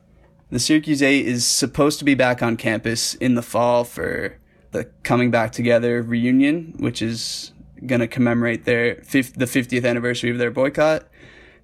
the 0.54 0.60
Syracuse 0.60 1.02
8 1.02 1.26
is 1.26 1.46
supposed 1.46 1.98
to 1.98 2.04
be 2.04 2.14
back 2.14 2.42
on 2.42 2.56
campus 2.56 3.14
in 3.14 3.34
the 3.34 3.42
fall 3.42 3.84
for 3.84 4.38
the 4.70 4.84
Coming 5.02 5.30
Back 5.30 5.52
Together 5.52 6.02
reunion, 6.02 6.74
which 6.78 7.02
is 7.02 7.52
going 7.86 8.00
to 8.00 8.08
commemorate 8.08 8.64
their 8.64 8.94
the 8.94 9.46
50th 9.46 9.84
anniversary 9.84 10.30
of 10.30 10.38
their 10.38 10.50
boycott 10.50 11.06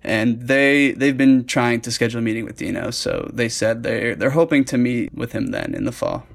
and 0.03 0.43
they 0.43 0.93
they've 0.93 1.17
been 1.17 1.45
trying 1.45 1.81
to 1.83 1.91
schedule 1.91 2.21
a 2.21 2.23
meeting 2.23 2.45
with 2.45 2.57
Dino. 2.57 2.91
So 2.91 3.31
they 3.33 3.49
said 3.49 3.83
they're 3.83 4.15
they're 4.15 4.31
hoping 4.31 4.65
to 4.67 4.79
meet 4.79 5.15
with 5.15 5.33
him 5.33 5.49
then 5.49 5.75
in 5.75 5.85
the 5.85 5.93
fall. 5.93 6.27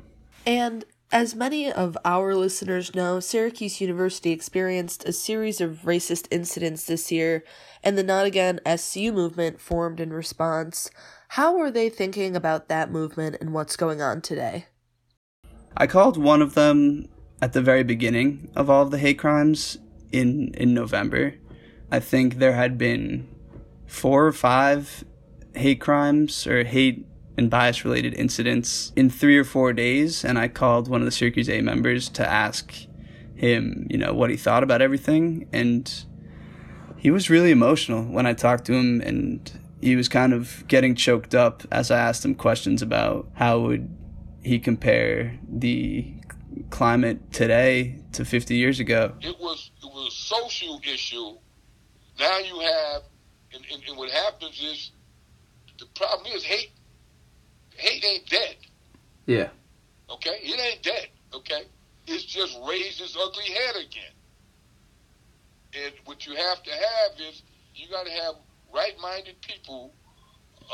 And 0.45 0.85
as 1.11 1.35
many 1.35 1.71
of 1.71 1.97
our 2.03 2.35
listeners 2.35 2.93
know, 2.93 3.19
Syracuse 3.19 3.79
University 3.79 4.31
experienced 4.31 5.05
a 5.05 5.13
series 5.13 5.61
of 5.61 5.83
racist 5.83 6.27
incidents 6.29 6.85
this 6.85 7.11
year, 7.11 7.43
and 7.83 7.97
the 7.97 8.03
Not 8.03 8.25
Again 8.25 8.59
SU 8.65 9.11
movement 9.11 9.61
formed 9.61 9.99
in 9.99 10.11
response. 10.11 10.89
How 11.35 11.59
are 11.59 11.69
they 11.69 11.89
thinking 11.89 12.33
about 12.33 12.69
that 12.69 12.89
movement 12.89 13.35
and 13.41 13.51
what's 13.51 13.75
going 13.75 14.01
on 14.01 14.21
today? 14.21 14.67
I 15.75 15.85
called 15.85 16.15
one 16.15 16.41
of 16.41 16.53
them 16.53 17.09
at 17.41 17.51
the 17.51 17.61
very 17.61 17.83
beginning 17.83 18.49
of 18.55 18.69
all 18.69 18.83
of 18.83 18.91
the 18.91 18.97
hate 18.97 19.19
crimes 19.19 19.77
in 20.13 20.53
in 20.53 20.73
November. 20.73 21.35
I 21.91 21.99
think 21.99 22.35
there 22.35 22.53
had 22.53 22.77
been 22.77 23.27
four 23.85 24.25
or 24.25 24.31
five 24.31 25.03
hate 25.53 25.81
crimes 25.81 26.47
or 26.47 26.63
hate 26.63 27.05
and 27.37 27.49
bias 27.49 27.83
related 27.83 28.13
incidents 28.13 28.93
in 28.95 29.09
three 29.09 29.37
or 29.37 29.43
four 29.43 29.73
days. 29.73 30.23
And 30.23 30.39
I 30.39 30.47
called 30.47 30.87
one 30.87 31.01
of 31.01 31.05
the 31.05 31.11
Syracuse 31.11 31.49
8 31.49 31.65
members 31.65 32.07
to 32.11 32.25
ask 32.25 32.73
him, 33.35 33.87
you 33.89 33.97
know, 33.97 34.13
what 34.13 34.29
he 34.29 34.37
thought 34.37 34.63
about 34.63 34.81
everything. 34.81 35.49
And 35.51 35.93
he 36.95 37.11
was 37.11 37.29
really 37.29 37.51
emotional 37.51 38.03
when 38.03 38.25
I 38.25 38.31
talked 38.31 38.63
to 38.67 38.73
him 38.73 39.01
and 39.01 39.51
he 39.81 39.95
was 39.95 40.07
kind 40.09 40.33
of 40.33 40.63
getting 40.67 40.95
choked 40.95 41.35
up 41.35 41.63
as 41.71 41.91
I 41.91 41.99
asked 41.99 42.25
him 42.25 42.35
questions 42.35 42.81
about 42.81 43.27
how 43.33 43.59
would 43.59 43.89
he 44.41 44.59
compare 44.59 45.39
the 45.47 46.13
climate 46.69 47.31
today 47.31 47.99
to 48.13 48.25
50 48.25 48.55
years 48.55 48.79
ago. 48.79 49.13
It 49.21 49.35
was 49.39 49.71
it 49.81 49.85
was 49.85 50.07
a 50.07 50.15
social 50.15 50.79
issue. 50.83 51.37
Now 52.19 52.37
you 52.39 52.59
have 52.59 53.03
and, 53.53 53.63
and, 53.71 53.83
and 53.87 53.97
what 53.97 54.11
happens 54.11 54.61
is 54.61 54.91
the 55.79 55.85
problem 55.95 56.31
is 56.33 56.43
hate. 56.43 56.71
Hate 57.75 58.05
ain't 58.05 58.29
dead. 58.29 58.55
Yeah. 59.25 59.49
Okay, 60.09 60.37
it 60.41 60.59
ain't 60.59 60.83
dead. 60.83 61.07
Okay, 61.33 61.63
it's 62.07 62.23
just 62.23 62.57
raised 62.67 63.01
its 63.01 63.17
ugly 63.19 63.45
head 63.45 63.75
again. 63.75 64.13
And 65.73 65.93
what 66.05 66.25
you 66.25 66.35
have 66.35 66.63
to 66.63 66.71
have 66.71 67.19
is 67.19 67.41
you 67.73 67.89
got 67.89 68.05
to 68.05 68.11
have 68.11 68.35
right-minded 68.75 69.35
people 69.41 69.93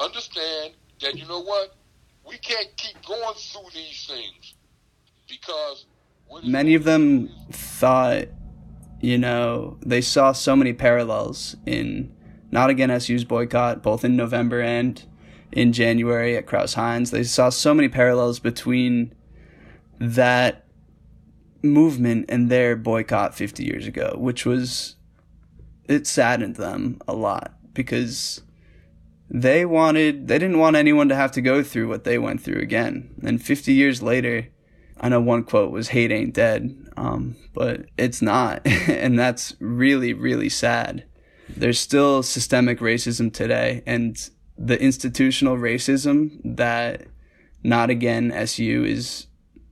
understand 0.02 0.74
that 1.02 1.16
you 1.16 1.28
know 1.28 1.42
what 1.42 1.76
we 2.28 2.38
can't 2.38 2.76
keep 2.78 2.96
going 3.06 3.36
through 3.36 3.70
these 3.74 4.08
things 4.08 4.56
because 5.30 5.86
many 6.44 6.74
of 6.74 6.84
them 6.84 7.30
thought 7.52 8.26
you 9.02 9.18
know 9.18 9.78
they 9.86 10.02
saw 10.02 10.32
so 10.32 10.56
many 10.56 10.74
parallels 10.74 11.56
in 11.66 12.12
not 12.52 12.70
again 12.70 13.00
SU's 13.00 13.24
boycott, 13.24 13.82
both 13.82 14.04
in 14.04 14.18
November 14.18 14.62
and 14.62 15.02
in 15.54 15.72
January 15.72 16.36
at 16.36 16.46
Crouse-Hinds. 16.46 17.12
They 17.12 17.24
saw 17.24 17.50
so 17.50 17.74
many 17.74 17.88
parallels 17.88 18.40
between 18.40 19.14
that 20.00 20.66
movement 21.64 22.26
and 22.28 22.50
their 22.50 22.76
boycott 22.76 23.36
50 23.36 23.64
years 23.64 23.88
ago, 23.88 24.16
which 24.18 24.46
was, 24.46 24.98
it 25.88 26.08
saddened 26.08 26.58
them 26.58 27.00
a 27.08 27.14
lot 27.14 27.54
because 27.74 28.42
they 29.30 29.66
wanted, 29.66 30.28
they 30.28 30.38
didn't 30.40 30.60
want 30.60 30.76
anyone 30.76 31.10
to 31.10 31.16
have 31.16 31.32
to 31.34 31.42
go 31.42 31.64
through 31.64 31.88
what 31.88 32.04
they 32.04 32.18
went 32.18 32.42
through 32.42 32.60
again. 32.60 33.16
And 33.24 33.42
50 33.42 33.74
years 33.74 34.02
later, 34.02 34.48
I 35.00 35.10
know 35.10 35.22
one 35.22 35.44
quote 35.44 35.72
was 35.72 35.90
hate 35.90 36.12
ain't 36.12 36.34
dead, 36.34 36.92
um, 36.98 37.36
but 37.54 37.86
it's 37.98 38.22
not. 38.22 38.62
and 38.66 39.18
that's 39.18 39.56
really, 39.60 40.14
really 40.14 40.50
sad 40.50 41.06
there's 41.58 41.80
still 41.80 42.24
systemic 42.24 42.80
racism 42.80 43.34
today, 43.34 43.84
and 43.86 44.30
the 44.58 44.82
institutional 44.82 45.58
racism 45.58 46.40
that 46.44 47.08
Not 47.64 47.90
Again 47.90 48.32
SU 48.32 48.86
is 48.86 49.28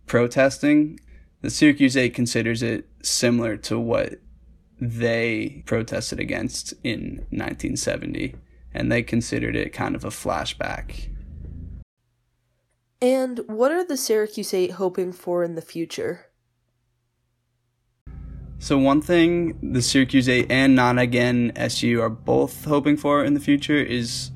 protesting, 0.06 1.00
the 1.42 1.50
Syracuse 1.50 1.96
8 1.96 2.14
considers 2.14 2.62
it 2.64 2.88
similar 3.02 3.56
to 3.58 3.80
what 3.80 4.16
they 4.80 5.64
protested 5.66 6.20
against 6.20 6.74
in 6.84 7.26
1970, 7.32 8.36
and 8.74 8.92
they 8.92 9.04
considered 9.04 9.56
it 9.56 9.74
kind 9.74 9.96
of 9.96 10.06
a 10.06 10.10
flashback. 10.10 11.10
And 13.02 13.40
what 13.48 13.72
are 13.72 13.84
the 13.84 13.98
Syracuse 13.98 14.54
8 14.54 14.72
hoping 14.72 15.14
for 15.14 15.44
in 15.44 15.56
the 15.56 15.62
future? 15.62 16.26
So 18.62 18.78
one 18.78 19.02
thing 19.02 19.58
the 19.64 19.82
Syracuse 19.82 20.28
8 20.28 20.52
and 20.52 20.76
Not 20.76 21.00
Again 21.00 21.54
SU 21.56 22.02
are 22.02 22.10
both 22.10 22.66
hoping 22.66 22.98
for 22.98 23.24
in 23.24 23.34
the 23.34 23.40
future 23.40 23.78
is 23.78 24.32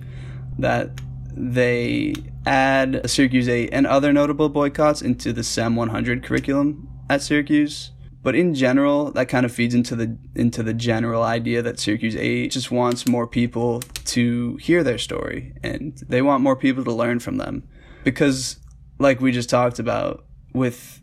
that 0.58 0.92
they 1.36 2.16
add 2.46 2.96
a 2.96 3.08
Syracuse 3.10 3.50
8 3.50 3.70
and 3.74 3.86
other 3.86 4.14
notable 4.14 4.48
boycotts 4.48 5.02
into 5.02 5.34
the 5.34 5.44
SEM 5.44 5.76
100 5.76 6.24
curriculum 6.24 6.88
at 7.10 7.22
Syracuse. 7.22 7.92
But 8.24 8.36
in 8.36 8.56
general, 8.56 9.12
that 9.12 9.28
kind 9.28 9.46
of 9.46 9.52
feeds 9.52 9.76
into 9.76 9.96
the 9.98 10.18
into 10.34 10.64
the 10.64 10.74
general 10.74 11.24
idea 11.24 11.62
that 11.62 11.78
Syracuse 11.78 12.16
8 12.16 12.52
just 12.52 12.72
wants 12.72 13.06
more 13.06 13.28
people 13.28 13.82
to 14.06 14.56
hear 14.62 14.82
their 14.82 14.98
story 14.98 15.54
and 15.62 16.02
they 16.08 16.22
want 16.22 16.42
more 16.42 16.56
people 16.56 16.86
to 16.86 16.92
learn 16.94 17.20
from 17.20 17.38
them. 17.38 17.68
Because 18.06 18.58
like 18.98 19.20
we 19.20 19.34
just 19.34 19.50
talked 19.50 19.78
about 19.78 20.26
with 20.54 21.02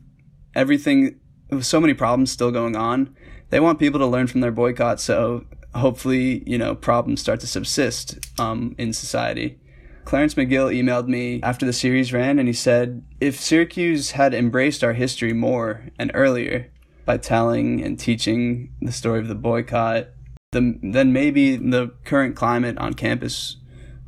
everything 0.55 1.21
with 1.51 1.67
so 1.67 1.79
many 1.79 1.93
problems 1.93 2.33
still 2.33 2.51
going 2.51 2.75
on, 2.75 3.15
they 3.51 3.61
want 3.61 3.79
people 3.79 4.01
to 4.01 4.07
learn 4.07 4.27
from 4.27 4.41
their 4.41 4.51
boycott 4.51 4.99
so 4.99 5.45
hopefully, 5.75 6.43
you 6.47 6.57
know, 6.57 6.75
problems 6.75 7.21
start 7.21 7.41
to 7.41 7.47
subsist 7.47 8.19
um, 8.41 8.75
in 8.79 8.95
society. 8.95 9.59
Clarence 10.05 10.35
McGill 10.35 10.75
emailed 10.75 11.07
me 11.07 11.41
after 11.43 11.67
the 11.67 11.73
series 11.73 12.13
ran 12.13 12.39
and 12.39 12.49
he 12.49 12.55
said, 12.55 13.05
if 13.21 13.39
Syracuse 13.39 14.13
had 14.13 14.33
embraced 14.33 14.83
our 14.83 14.95
history 14.95 15.33
more 15.33 15.89
and 15.99 16.11
earlier, 16.15 16.71
by 17.05 17.17
telling 17.17 17.83
and 17.83 17.99
teaching 17.99 18.73
the 18.81 18.93
story 18.93 19.21
of 19.21 19.29
the 19.29 19.35
boycott, 19.35 20.09
the, 20.53 20.79
then 20.83 21.13
maybe 21.13 21.57
the 21.57 21.93
current 22.05 22.37
climate 22.37 22.79
on 22.79 22.95
campus 22.95 23.57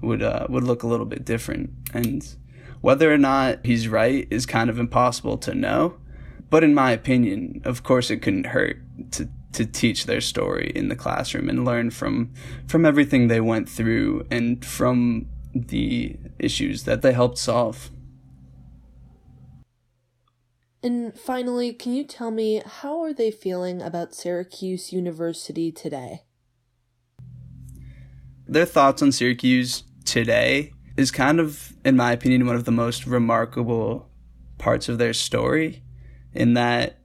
would 0.01 0.23
uh, 0.23 0.47
would 0.49 0.65
look 0.65 0.83
a 0.83 0.87
little 0.87 1.07
bit 1.07 1.25
different. 1.25 1.71
And 1.95 2.27
whether 2.81 3.13
or 3.13 3.19
not 3.19 3.65
he's 3.65 3.89
right 3.89 4.27
is 4.31 4.45
kind 4.47 4.69
of 4.69 4.79
impossible 4.79 5.39
to 5.39 5.55
know. 5.55 5.97
But 6.51 6.65
in 6.65 6.75
my 6.75 6.91
opinion, 6.91 7.63
of 7.65 7.83
course, 7.83 8.11
it 8.11 8.19
couldn't 8.19 8.47
hurt 8.47 8.79
to 9.13 9.29
to 9.53 9.67
teach 9.67 10.07
their 10.07 10.21
story 10.21 10.73
in 10.75 10.89
the 10.89 10.97
classroom 10.97 11.49
and 11.49 11.65
learn 11.65 11.91
from 11.91 12.33
from 12.67 12.85
everything 12.85 13.29
they 13.29 13.41
went 13.41 13.69
through 13.69 14.27
and 14.31 14.65
from 14.65 15.27
the 15.55 16.17
issues 16.39 16.85
that 16.85 17.03
they 17.03 17.13
helped 17.13 17.39
solve. 17.39 17.91
And 20.85 21.17
finally, 21.17 21.73
can 21.73 21.95
you 21.95 22.03
tell 22.03 22.33
me 22.33 22.61
how 22.67 23.01
are 23.03 23.13
they 23.13 23.31
feeling 23.31 23.81
about 23.81 24.15
Syracuse 24.15 24.93
University 24.93 25.71
today? 25.71 26.23
Their 28.49 28.67
thoughts 28.67 29.01
on 29.01 29.13
Syracuse 29.13 29.85
today 30.05 30.73
is 30.97 31.13
kind 31.13 31.39
of, 31.39 31.75
in 31.85 31.97
my 31.97 32.13
opinion, 32.13 32.47
one 32.47 32.57
of 32.57 32.65
the 32.65 32.73
most 32.73 33.07
remarkable 33.07 34.11
parts 34.59 34.89
of 34.89 34.99
their 34.99 35.13
story, 35.13 35.85
in 36.35 36.55
that 36.55 36.99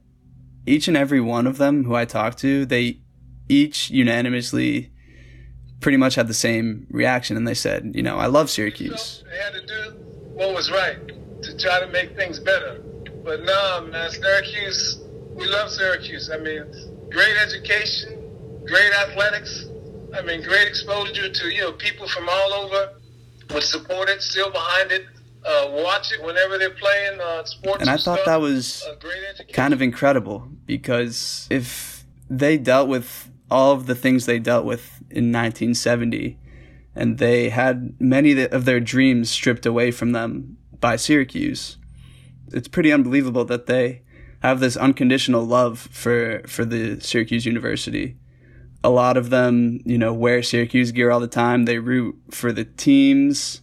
each 0.66 0.88
and 0.88 0.96
every 0.96 1.20
one 1.20 1.46
of 1.46 1.58
them 1.58 1.84
who 1.84 1.94
I 1.94 2.04
talked 2.04 2.38
to, 2.38 2.66
they 2.66 3.00
each 3.48 3.90
unanimously 3.90 4.92
pretty 5.80 5.96
much 5.96 6.16
had 6.16 6.26
the 6.26 6.34
same 6.34 6.86
reaction, 6.90 7.36
and 7.36 7.46
they 7.46 7.54
said, 7.54 7.92
you 7.94 8.02
know, 8.02 8.18
I 8.18 8.26
love 8.26 8.50
Syracuse. 8.50 9.22
They 9.30 9.38
had 9.38 9.52
to 9.52 9.66
do 9.66 9.96
what 10.34 10.52
was 10.52 10.70
right 10.72 10.98
to 11.42 11.56
try 11.56 11.78
to 11.80 11.86
make 11.86 12.16
things 12.16 12.40
better. 12.40 12.82
But 13.28 13.44
no, 13.44 13.86
man, 13.92 14.10
Syracuse, 14.10 15.04
we 15.34 15.46
love 15.46 15.68
Syracuse. 15.68 16.30
I 16.32 16.38
mean, 16.38 16.64
great 17.10 17.36
education, 17.36 18.62
great 18.66 18.90
athletics. 18.90 19.66
I 20.16 20.22
mean, 20.22 20.42
great 20.42 20.66
exposure 20.66 21.28
to 21.28 21.48
you 21.50 21.60
know 21.60 21.72
people 21.72 22.08
from 22.08 22.26
all 22.26 22.54
over 22.54 22.94
would 23.52 23.62
support 23.62 24.08
it, 24.08 24.22
still 24.22 24.50
behind 24.50 24.92
it, 24.92 25.04
uh, 25.44 25.66
watch 25.72 26.10
it 26.10 26.24
whenever 26.24 26.56
they're 26.56 26.70
playing 26.70 27.20
uh, 27.20 27.44
sports. 27.44 27.82
And 27.82 27.90
I 27.90 27.98
thought 27.98 28.20
stuff. 28.20 28.24
that 28.24 28.40
was 28.40 28.82
Uh, 28.88 28.94
great 28.94 29.52
kind 29.52 29.74
of 29.74 29.82
incredible 29.82 30.48
because 30.64 31.46
if 31.50 32.06
they 32.30 32.56
dealt 32.56 32.88
with 32.88 33.30
all 33.50 33.72
of 33.72 33.84
the 33.84 33.94
things 33.94 34.24
they 34.24 34.38
dealt 34.38 34.64
with 34.64 35.02
in 35.10 35.30
1970 35.32 36.38
and 36.94 37.18
they 37.18 37.50
had 37.50 37.94
many 38.00 38.42
of 38.46 38.64
their 38.64 38.80
dreams 38.80 39.30
stripped 39.30 39.66
away 39.66 39.90
from 39.90 40.12
them 40.12 40.56
by 40.80 40.96
Syracuse 40.96 41.76
it's 42.52 42.68
pretty 42.68 42.92
unbelievable 42.92 43.44
that 43.46 43.66
they 43.66 44.02
have 44.40 44.60
this 44.60 44.76
unconditional 44.76 45.44
love 45.44 45.78
for 45.78 46.42
for 46.46 46.64
the 46.64 47.00
Syracuse 47.00 47.46
University. 47.46 48.16
A 48.84 48.90
lot 48.90 49.16
of 49.16 49.30
them, 49.30 49.80
you 49.84 49.98
know, 49.98 50.12
wear 50.12 50.42
Syracuse 50.42 50.92
gear 50.92 51.10
all 51.10 51.20
the 51.20 51.26
time. 51.26 51.64
They 51.64 51.78
root 51.78 52.16
for 52.30 52.52
the 52.52 52.64
teams, 52.64 53.60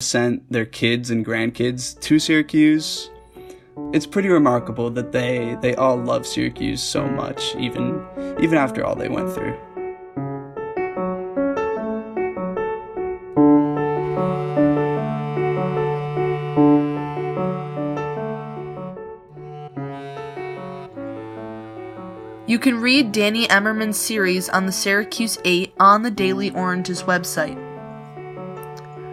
sent 0.00 0.50
their 0.52 0.66
kids 0.66 1.10
and 1.10 1.26
grandkids 1.26 1.98
to 2.00 2.18
Syracuse. 2.18 3.10
It's 3.92 4.06
pretty 4.06 4.28
remarkable 4.28 4.90
that 4.90 5.12
they 5.12 5.56
they 5.60 5.74
all 5.74 5.96
love 5.96 6.26
Syracuse 6.26 6.82
so 6.82 7.08
much 7.08 7.56
even 7.56 8.04
even 8.40 8.58
after 8.58 8.84
all 8.84 8.94
they 8.94 9.08
went 9.08 9.32
through. 9.32 9.58
Read 22.92 23.10
Danny 23.10 23.46
Emerman's 23.46 23.98
series 23.98 24.50
on 24.50 24.66
the 24.66 24.70
Syracuse 24.70 25.38
8 25.46 25.72
on 25.80 26.02
the 26.02 26.10
Daily 26.10 26.50
Orange's 26.50 27.04
website. 27.04 27.56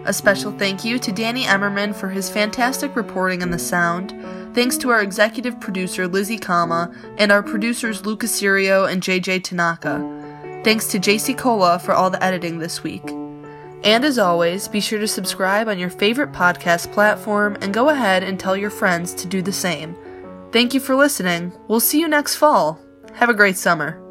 A 0.05 0.11
special 0.11 0.51
thank 0.51 0.83
you 0.83 0.99
to 0.99 1.13
Danny 1.13 1.45
Emerman 1.45 1.95
for 1.95 2.09
his 2.09 2.29
fantastic 2.29 2.93
reporting 2.97 3.41
on 3.41 3.51
the 3.51 3.57
sound. 3.57 4.13
Thanks 4.53 4.75
to 4.79 4.89
our 4.89 5.01
executive 5.01 5.61
producer 5.61 6.09
Lizzie 6.09 6.37
Kauma 6.37 6.93
and 7.17 7.31
our 7.31 7.41
producers 7.41 8.05
Lucas 8.05 8.35
Serio 8.35 8.83
and 8.83 9.01
JJ 9.01 9.45
Tanaka. 9.45 10.61
Thanks 10.65 10.89
to 10.89 10.99
Jacy 10.99 11.33
Cola 11.33 11.79
for 11.79 11.93
all 11.93 12.09
the 12.09 12.21
editing 12.21 12.59
this 12.59 12.83
week. 12.83 13.09
And 13.85 14.03
as 14.03 14.19
always, 14.19 14.67
be 14.67 14.81
sure 14.81 14.99
to 14.99 15.07
subscribe 15.07 15.69
on 15.69 15.79
your 15.79 15.89
favorite 15.89 16.33
podcast 16.33 16.91
platform 16.91 17.57
and 17.61 17.73
go 17.73 17.87
ahead 17.87 18.23
and 18.23 18.37
tell 18.37 18.57
your 18.57 18.71
friends 18.71 19.13
to 19.13 19.25
do 19.25 19.41
the 19.41 19.53
same. 19.53 19.95
Thank 20.51 20.73
you 20.73 20.81
for 20.81 20.95
listening. 20.97 21.53
We'll 21.69 21.79
see 21.79 22.01
you 22.01 22.09
next 22.09 22.35
fall. 22.35 22.81
Have 23.13 23.29
a 23.29 23.33
great 23.33 23.57
summer. 23.57 24.08